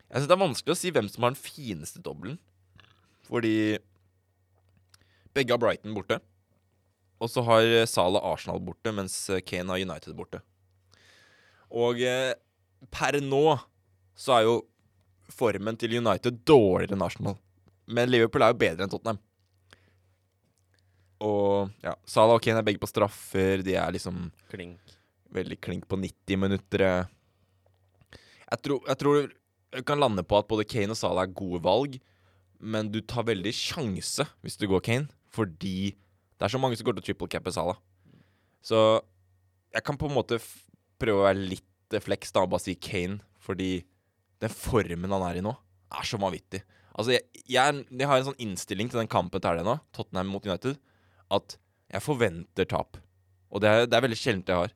[0.07, 2.39] Jeg synes Det er vanskelig å si hvem som har den fineste dobbelen.
[3.27, 3.79] Fordi
[5.35, 6.21] begge har Brighton borte.
[7.23, 10.43] Og så har eh, Salah Arsenal borte, mens eh, Kane har United borte.
[11.71, 12.33] Og eh,
[12.91, 13.45] per nå
[14.19, 14.57] så er jo
[15.33, 17.39] formen til United dårligere enn Arsenal.
[17.87, 19.21] Men Liverpool er jo bedre enn Tottenham.
[21.23, 23.63] Og ja, Salah og Kane er begge på straffer.
[23.63, 24.97] De er liksom Klink.
[25.31, 26.85] veldig klink på 90 minutter.
[28.51, 29.21] Jeg tror, jeg tror
[29.73, 31.95] du kan lande på at både Kane og Salah er gode valg,
[32.59, 35.95] men du tar veldig sjanse hvis du går Kane, fordi
[36.43, 37.77] det er så mange som går til triple cappe Sala.
[38.67, 38.79] Så
[39.71, 40.41] jeg kan på en måte
[40.99, 43.85] prøve å være litt flex da og bare si Kane, fordi
[44.43, 45.53] den formen han er i nå,
[45.95, 46.65] er så vanvittig.
[46.99, 50.49] Altså, jeg, jeg, jeg har en sånn innstilling til den kampen til nå, Tottenham mot
[50.49, 50.81] United,
[51.31, 51.55] at
[51.95, 52.99] jeg forventer tap.
[53.55, 54.75] Og det er, det er veldig sjeldent jeg har.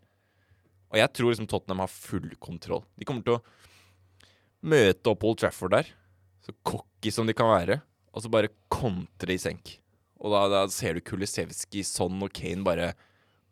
[0.92, 2.84] Og jeg tror liksom Tottenham har full kontroll.
[2.94, 3.42] De kommer til å
[4.70, 5.90] møte opp Old Trafford der,
[6.46, 7.80] så cocky som de kan være,
[8.14, 9.80] og så bare kontre i senk.
[10.22, 12.92] Og da, da ser du Kulisevskij, Son og Kane bare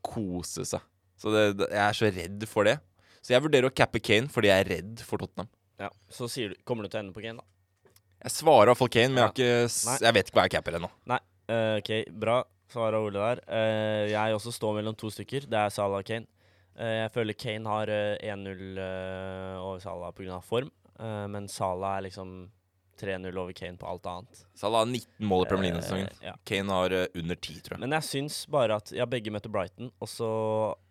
[0.04, 0.84] kose seg.
[1.20, 2.78] Så det, det, jeg er så redd for det.
[3.24, 5.50] Så jeg vurderer å cappe Kane fordi jeg er redd for Tottenham.
[5.80, 7.92] Ja, Så du, kommer du til å ende på Kane, da?
[8.24, 10.78] Jeg svarer i hvert fall Kane, men jeg, ikke, jeg vet ikke hva jeg capper
[10.78, 10.90] ennå.
[11.44, 11.90] Eh, OK,
[12.24, 12.38] bra
[12.72, 13.42] svar av Ole der.
[13.48, 15.48] Uh, jeg også står mellom to stykker.
[15.50, 16.26] Det er Salah og Kane.
[16.74, 20.40] Uh, jeg føler Kane har eh, 1-0 eh, over Salah pga.
[20.42, 20.72] form,
[21.30, 22.32] men Salah er liksom
[23.00, 24.42] 3-0 over Kane på alt annet.
[24.58, 26.10] Salah har 19 mål i Premier League-sesongen.
[26.20, 26.34] Eh, ja.
[26.44, 27.82] Kane har uh, under 10, tror jeg.
[27.84, 30.28] Men jeg syns bare at Ja, begge møter Brighton, og så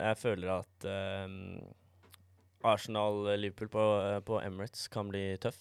[0.01, 1.37] jeg føler at eh,
[2.63, 5.57] Arsenal-Liverpool på, eh, på Emirates kan bli tøff.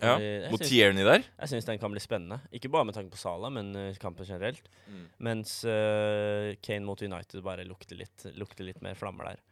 [0.00, 1.24] Kan Ja, bli- Mot Tierney der.
[1.40, 2.40] Jeg syns den kan bli spennende.
[2.54, 4.68] Ikke bare med tanke på Salah, men uh, kampen generelt.
[4.88, 5.06] Mm.
[5.18, 9.46] Mens uh, Kane mot United bare lukter litt, lukter litt mer flammer der.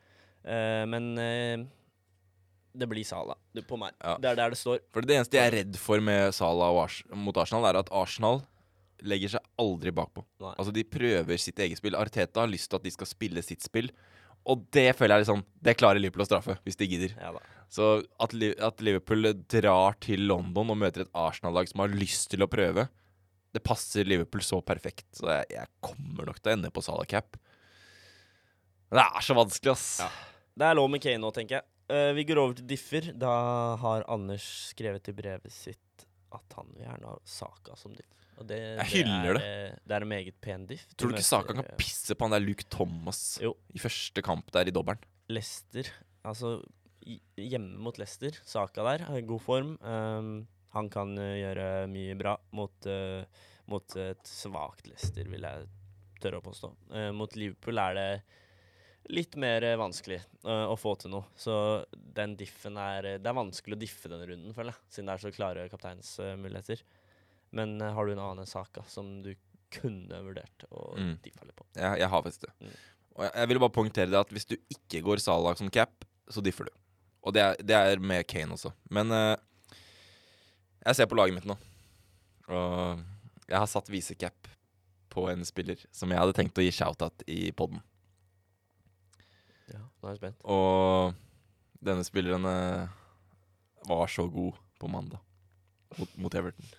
[0.88, 1.18] Men
[2.78, 3.94] det blir Salah du, på meg.
[4.02, 4.14] Ja.
[4.22, 4.78] Det er der det står.
[4.94, 7.90] For det eneste jeg er redd for med Salah og Ars mot Arsenal, er at
[7.90, 8.40] Arsenal
[9.06, 10.24] legger seg aldri bakpå.
[10.42, 10.52] Nei.
[10.58, 11.94] Altså, de prøver sitt eget spill.
[11.98, 13.90] Arteta har lyst til at de skal spille sitt spill.
[14.48, 17.14] Og det føler jeg liksom Det klarer Liverpool å straffe, hvis de gidder.
[17.20, 17.42] Ja da.
[17.68, 17.88] Så
[18.22, 22.40] at, Li- at Liverpool drar til London og møter et Arsenal-lag som har lyst til
[22.46, 22.86] å prøve,
[23.52, 25.04] det passer Liverpool så perfekt.
[25.18, 27.36] Så jeg, jeg kommer nok til å ende på Salah Cap.
[28.88, 29.88] Men det er så vanskelig, ass.
[30.58, 31.68] Det er lov med Kane nå, tenker jeg.
[31.88, 33.10] Eh, vi går over til differ.
[33.16, 33.32] Da
[33.80, 38.14] har Anders skrevet i brevet sitt at han vil gjerne ha Saka som diff.
[38.38, 39.42] Og det, Jeg hyller det.
[39.42, 39.78] Er, det.
[39.88, 40.84] det er en meget pen diff.
[40.94, 43.54] Tror du ikke Saka kan eh, pisse på han der Luke Thomas Jo.
[43.74, 45.00] i første kamp der i dobbelen?
[45.32, 45.88] Leicester,
[46.24, 46.58] altså
[47.40, 49.74] hjemme mot Leicester, Saka der, er i god form.
[49.82, 55.68] Um, han kan eh, gjøre mye bra mot, uh, mot et svakt Leicester, vil jeg
[56.22, 56.70] tørre å påstå.
[56.92, 58.08] Uh, mot Liverpool er det
[59.08, 61.26] litt mer eh, vanskelig uh, å få til noe.
[61.38, 61.54] Så
[61.92, 65.24] den diffen er Det er vanskelig å diffe denne runden, føler jeg, siden det er
[65.24, 66.82] så klare kapteinsmuligheter.
[67.56, 69.34] Men eh, har du en annen sak som du
[69.72, 71.16] kunne vurdert å Mm.
[71.24, 71.66] diffe litt på?
[71.76, 72.52] Jeg, jeg har faktisk det.
[72.60, 72.76] Mm.
[73.18, 76.04] Og jeg, jeg vil bare poengtere det at hvis du ikke går Salah som cap,
[76.28, 76.72] så differ du.
[77.24, 78.72] Og det er, det er med Kane også.
[78.94, 79.36] Men uh,
[80.84, 81.56] jeg ser på laget mitt nå,
[82.48, 83.02] og
[83.48, 84.48] jeg har satt visecap
[85.12, 87.80] på en spiller som jeg hadde tenkt å gi shout-out i poden.
[89.98, 90.42] Nå er jeg spent.
[90.46, 91.14] Og
[91.84, 92.98] denne spilleren eh,
[93.88, 95.22] var så god på mandag
[95.98, 96.70] mot, mot Everton.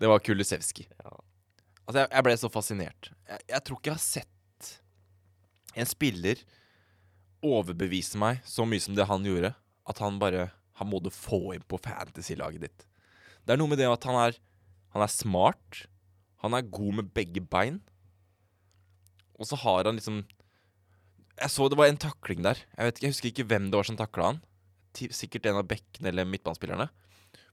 [0.00, 0.88] Det var Kulisevski.
[0.90, 1.14] Ja.
[1.84, 3.10] Altså, jeg, jeg ble så fascinert.
[3.28, 4.30] Jeg, jeg tror ikke jeg har sett
[5.74, 6.42] en spiller
[7.44, 9.54] overbevise meg så mye som det han gjorde,
[9.84, 12.86] at han bare Han må du få inn på fantasy-laget ditt.
[13.46, 14.38] Det er noe med det at han er
[14.90, 15.84] Han er smart.
[16.42, 17.80] Han er god med begge bein.
[19.38, 20.24] Og så har han liksom
[21.40, 22.60] Jeg så det var en takling der.
[22.76, 24.42] Jeg vet ikke, jeg husker ikke hvem det var som takla han.
[24.94, 26.86] Sikkert en av bekkene eller midtbanespillerne.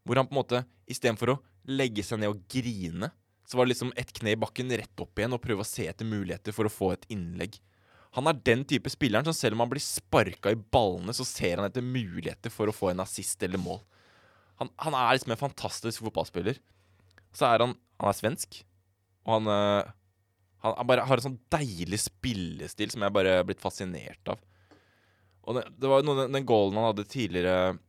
[0.06, 3.12] Hvor han på en måte, istedenfor å legge seg ned og grine,
[3.46, 5.88] så var det liksom et kne i bakken rett opp igjen og prøve å se
[5.90, 7.58] etter muligheter for å få et innlegg.
[8.16, 11.58] Han er den type spilleren som selv om han blir sparka i ballene, så ser
[11.60, 13.80] han etter muligheter for å få en assist eller mål.
[14.62, 16.60] Han, han er liksom en fantastisk fotballspiller.
[17.34, 18.64] Så er han Han er svensk,
[19.30, 19.48] og han
[20.62, 24.42] han er bare har en sånn deilig spillestil som jeg bare er blitt fascinert av.
[25.42, 27.80] Og det, det var noe, den, den goalen han hadde tidligere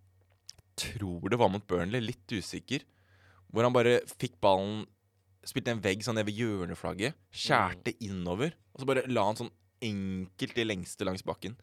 [0.81, 2.81] Tror det var mot Burnley, litt usikker.
[3.53, 4.87] Hvor han bare fikk ballen
[5.45, 7.17] Spilte en vegg sånn ned ved hjørneflagget.
[7.35, 8.55] Skjærte innover.
[8.73, 9.51] Og så bare la han sånn
[9.83, 11.57] enkelt i lengste langs bakken.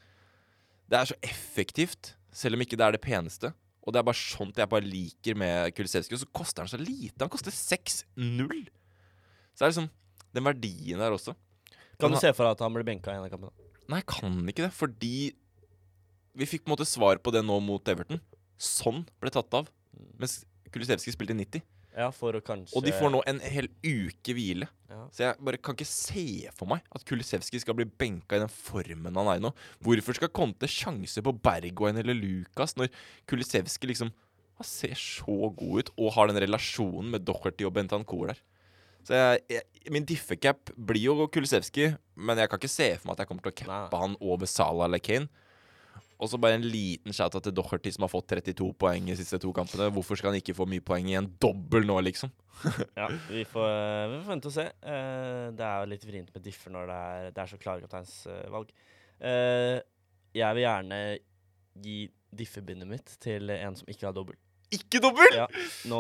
[0.91, 3.53] Det er så effektivt, selv om ikke det er det peneste.
[3.87, 6.17] Og det er bare sånt jeg bare liker med Kulisevskij.
[6.17, 7.21] Og så koster han så lite.
[7.23, 8.03] Han koster 6-0.
[9.55, 9.89] Så det er liksom
[10.35, 11.35] den verdien der også.
[11.99, 13.51] Kan du se for deg at han blir benka i en av kampene?
[13.89, 15.13] Nei, kan ikke det, fordi
[16.37, 18.21] vi fikk på en måte svar på det nå mot Everton.
[18.59, 19.67] Sånn ble tatt av.
[20.19, 21.63] Mens Kulisevskij spilte 90.
[21.99, 24.67] Ja, for å kanskje Og de får nå en hel uke hvile.
[24.91, 24.99] ja.
[25.11, 26.23] Så jeg bare kan ikke se
[26.55, 29.51] for meg at Kulisevskij skal bli benka i den formen han er i nå.
[29.83, 32.93] Hvorfor skal Conte sjanse på Bergwijn eller Lucas når
[33.27, 34.13] Kulisevskij liksom
[34.59, 38.39] han ser så god ut og har den relasjonen med Docherty og Bentancour der.
[39.09, 43.15] Så jeg, jeg, min diffecap blir jo Kulisevskij, men jeg kan ikke se for meg
[43.15, 45.25] at jeg kommer til å cappe han over Salah eller Kane.
[46.19, 49.17] Og så bare en liten shout-out til Doherty, som har fått 32 poeng i de
[49.17, 49.87] siste to kampene.
[49.95, 52.29] Hvorfor skal han ikke få mye poeng i en dobbel nå, liksom?
[52.99, 53.69] Ja, vi får,
[54.11, 54.67] vi får vente og se.
[54.67, 57.85] Eh, det er jo litt vrient med differ når det er, det er så klare
[57.85, 58.75] kapteinsvalg.
[59.19, 59.79] Uh,
[60.35, 60.99] jeg vil gjerne
[61.81, 61.97] gi
[62.35, 64.37] differbindet mitt til en som ikke har dobbel.
[64.75, 65.33] Ikke dobbel!
[65.33, 65.47] Ja,
[65.89, 65.99] nå,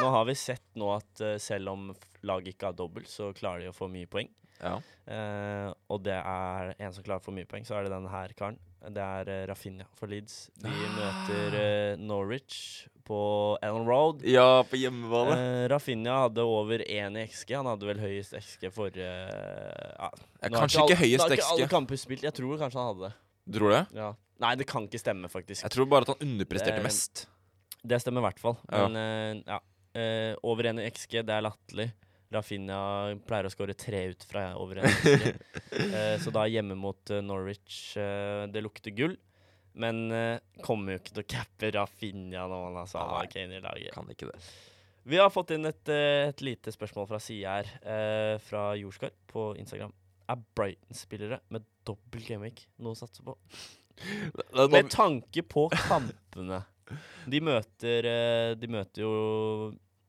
[0.00, 1.90] nå har vi sett nå at uh, selv om
[2.26, 4.30] laget ikke har dobbel, så klarer de å få mye poeng.
[4.58, 4.78] Ja.
[5.06, 8.10] Uh, og det er en som klarer å få mye poeng, så er det denne
[8.10, 8.56] her karen.
[8.88, 10.48] Det er uh, Rafinha for Leeds.
[10.62, 13.20] De møter uh, Norwich på
[13.64, 14.24] Ellen Road.
[14.28, 15.36] ja, på hjemmebane.
[15.38, 17.54] Uh, Rafinha hadde over én i XG.
[17.60, 20.10] Han hadde vel høyest XG forrige ja.
[20.48, 21.38] Kanskje ikke alle- høyest XG.
[21.38, 22.26] ikke alle kamper spilt.
[22.28, 23.14] Jeg tror kanskje han hadde det.
[23.58, 23.84] Tror du det?
[23.96, 24.10] Ja.
[24.44, 25.64] Nei, det kan ikke stemme, faktisk.
[25.64, 27.26] Jeg tror bare at han underpresterte Det- mest.
[27.82, 28.58] Det stemmer i hvert fall.
[28.72, 29.62] Men eh, ja.
[29.98, 31.88] Eh, over en XG, det er latterlig.
[32.34, 32.78] Rafinha
[33.24, 35.30] pleier å skåre tre ut fra over en XG.
[35.78, 39.12] Eh, så da hjemme mot Norwich, det lukter gull.
[39.78, 43.28] Men uh, kommer jo ikke til å cappe Rafinha når han har.
[43.30, 43.92] Kane i laget.
[43.94, 44.40] Kan ikke det.
[45.08, 49.54] Vi har fått inn et, et lite spørsmål fra sida her, eh, fra Jorskar på
[49.56, 49.94] Instagram.
[50.28, 53.32] Er Brighton-spillere med dobbel gameweek noe å satse på?
[54.74, 56.60] Med tanke på kampene.
[57.28, 59.12] De møter, eh, de møter jo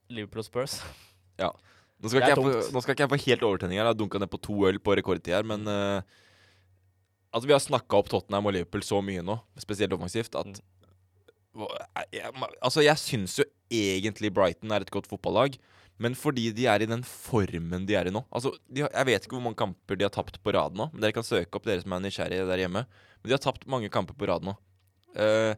[0.09, 0.79] Liverpool og Spurs.
[1.99, 3.83] Nå skal, ikke jeg få, nå skal ikke jeg få helt overtenning her.
[3.83, 5.99] Jeg har dunka ned på to øl på rekordtid her, men uh,
[7.29, 10.61] Altså, vi har snakka opp Tottenham og Liverpool så mye nå, spesielt offensivt, at
[11.49, 11.65] Mm.
[11.65, 15.57] Jeg, jeg, Altså, jeg syns jo egentlig Brighton er et godt fotballag,
[15.99, 19.25] Men fordi de er i den formen de er i nå Altså, de Jeg vet
[19.25, 20.89] ikke hvor mange kamper de har tapt på rad nå.
[20.93, 22.85] Men Dere kan søke opp dere som er nysgjerrige der hjemme.
[22.85, 24.55] Men de har tapt mange kamper på rad nå.
[25.17, 25.57] Eh,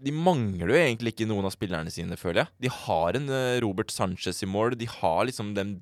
[0.00, 2.52] de mangler jo egentlig ikke noen av spillerne sine, føler jeg.
[2.64, 4.76] De har en eh, Robert Sanchez i mål.
[4.80, 5.78] De har liksom den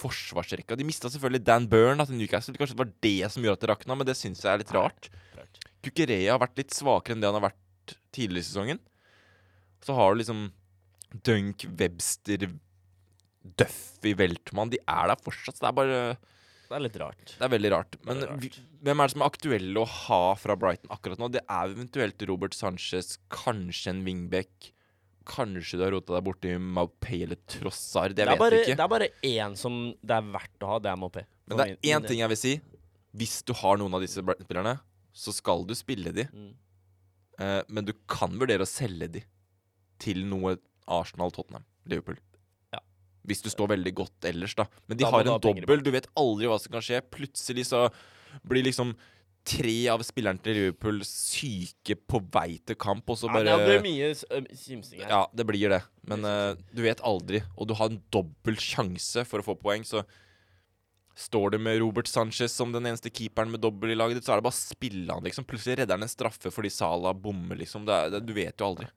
[0.00, 0.78] forsvarsrekka.
[0.78, 2.56] De mista selvfølgelig Dan Burn til Newcastle.
[2.58, 4.74] Kanskje det var det som gjorde at det rakna, men det syns jeg er litt
[4.74, 5.10] rart.
[5.36, 5.60] Rart.
[5.84, 8.82] Kukureya har vært litt svakere enn det han har vært tidligere i sesongen.
[9.84, 10.46] Så har du liksom
[11.26, 12.48] Dunk, Webster,
[13.60, 14.72] Duffy, Weltmann.
[14.72, 15.58] De er der fortsatt.
[15.58, 16.00] Så det er bare
[16.74, 17.32] Det er litt rart.
[17.38, 17.96] Det er veldig rart.
[18.02, 18.56] Men er rart.
[18.82, 21.28] hvem er det som er aktuelle å ha fra Brighton akkurat nå?
[21.30, 24.72] Det er eventuelt Robert Sanchez, kanskje en wingback.
[25.30, 28.16] Kanskje du har rota deg borti Maupay eller Trossard.
[28.18, 28.74] Jeg Det vet bare, ikke.
[28.74, 31.24] det er bare én som det er verdt å ha, det er Mopé.
[31.46, 32.56] Men det er én ting jeg vil si.
[33.14, 34.74] Hvis du har noen av disse Brighton-spillerne,
[35.14, 36.26] så skal du spille de.
[36.34, 36.50] Mm.
[37.38, 39.22] Uh, men du kan vurdere å selge de
[40.02, 40.56] til noe
[40.90, 42.18] Arsenal, Tottenham, Liverpool.
[43.24, 44.66] Hvis du står veldig godt ellers, da.
[44.88, 45.82] Men de Da har en dobbel.
[45.82, 47.00] Du vet aldri hva som kan skje.
[47.14, 47.86] Plutselig så
[48.44, 48.94] blir liksom
[49.44, 53.82] tre av spillerne til Liverpool syke på vei til kamp, og så Ja, det blir
[53.84, 54.24] mye s-
[54.64, 55.08] kimsing her.
[55.08, 55.82] Ja, det blir det.
[56.08, 57.42] Men uh, du vet aldri.
[57.58, 60.04] Og du har en dobbel sjanse for å få poeng, så
[61.14, 64.32] Står du med Robert Sanchez som den eneste keeperen med dobbel i laget ditt, så
[64.34, 65.44] er det bare å spille han, liksom.
[65.46, 67.84] Plutselig redder han en straffe fordi Salah bommer, liksom.
[67.86, 68.88] Det er, det, du vet jo aldri.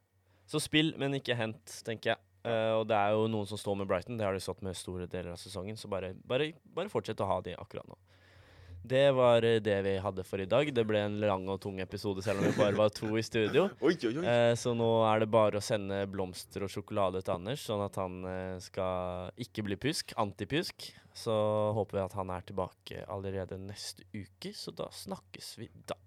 [0.49, 2.17] Så spill, men ikke hent, tenker jeg.
[2.47, 4.19] Eh, og det er jo noen som står med Brighton.
[4.19, 7.29] Det har de stått med store deler av sesongen, så bare, bare, bare fortsett å
[7.29, 7.99] ha de akkurat nå.
[8.87, 10.69] Det var eh, det vi hadde for i dag.
[10.73, 13.67] Det ble en lang og tung episode, selv om vi bare var to i studio.
[14.27, 17.97] Eh, så nå er det bare å sende blomster og sjokolade til Anders, sånn at
[17.99, 20.13] han eh, skal ikke bli pjusk.
[20.19, 20.89] Antipjusk.
[21.17, 21.35] Så
[21.75, 25.97] håper vi at han er tilbake allerede neste uke, så da snakkes vi da.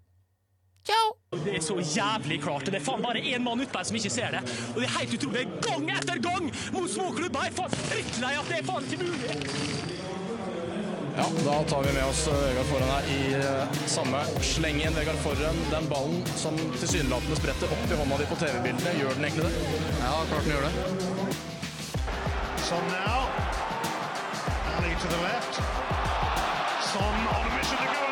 [1.45, 2.65] Det er så jævlig klart.
[2.65, 4.41] Det er faen bare én mann ute her som ikke ser det.
[4.73, 5.45] Og det er helt utrolig.
[5.67, 7.45] Gang etter gang mot småklubber!
[7.45, 9.37] Jeg er faen drittlei at det er faen ikke mulig.
[11.17, 13.21] Ja, da tar vi med oss eh, Vegard Forhen her i
[13.85, 14.21] samme.
[14.25, 14.95] samme slengen.
[14.95, 19.27] Vegard Forhen, den ballen som tilsynelatende spretter opp i hånda di på TV-bildene, gjør den
[19.27, 19.53] egentlig det?
[20.01, 20.73] Ja, klart den gjør det.
[22.67, 23.27] Sånn now.
[24.77, 25.59] Ali to the left.
[26.91, 28.10] Son on mission to go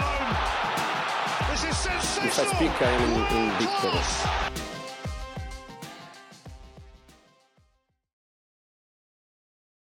[1.69, 4.58] If I speak, I am in, in big trouble.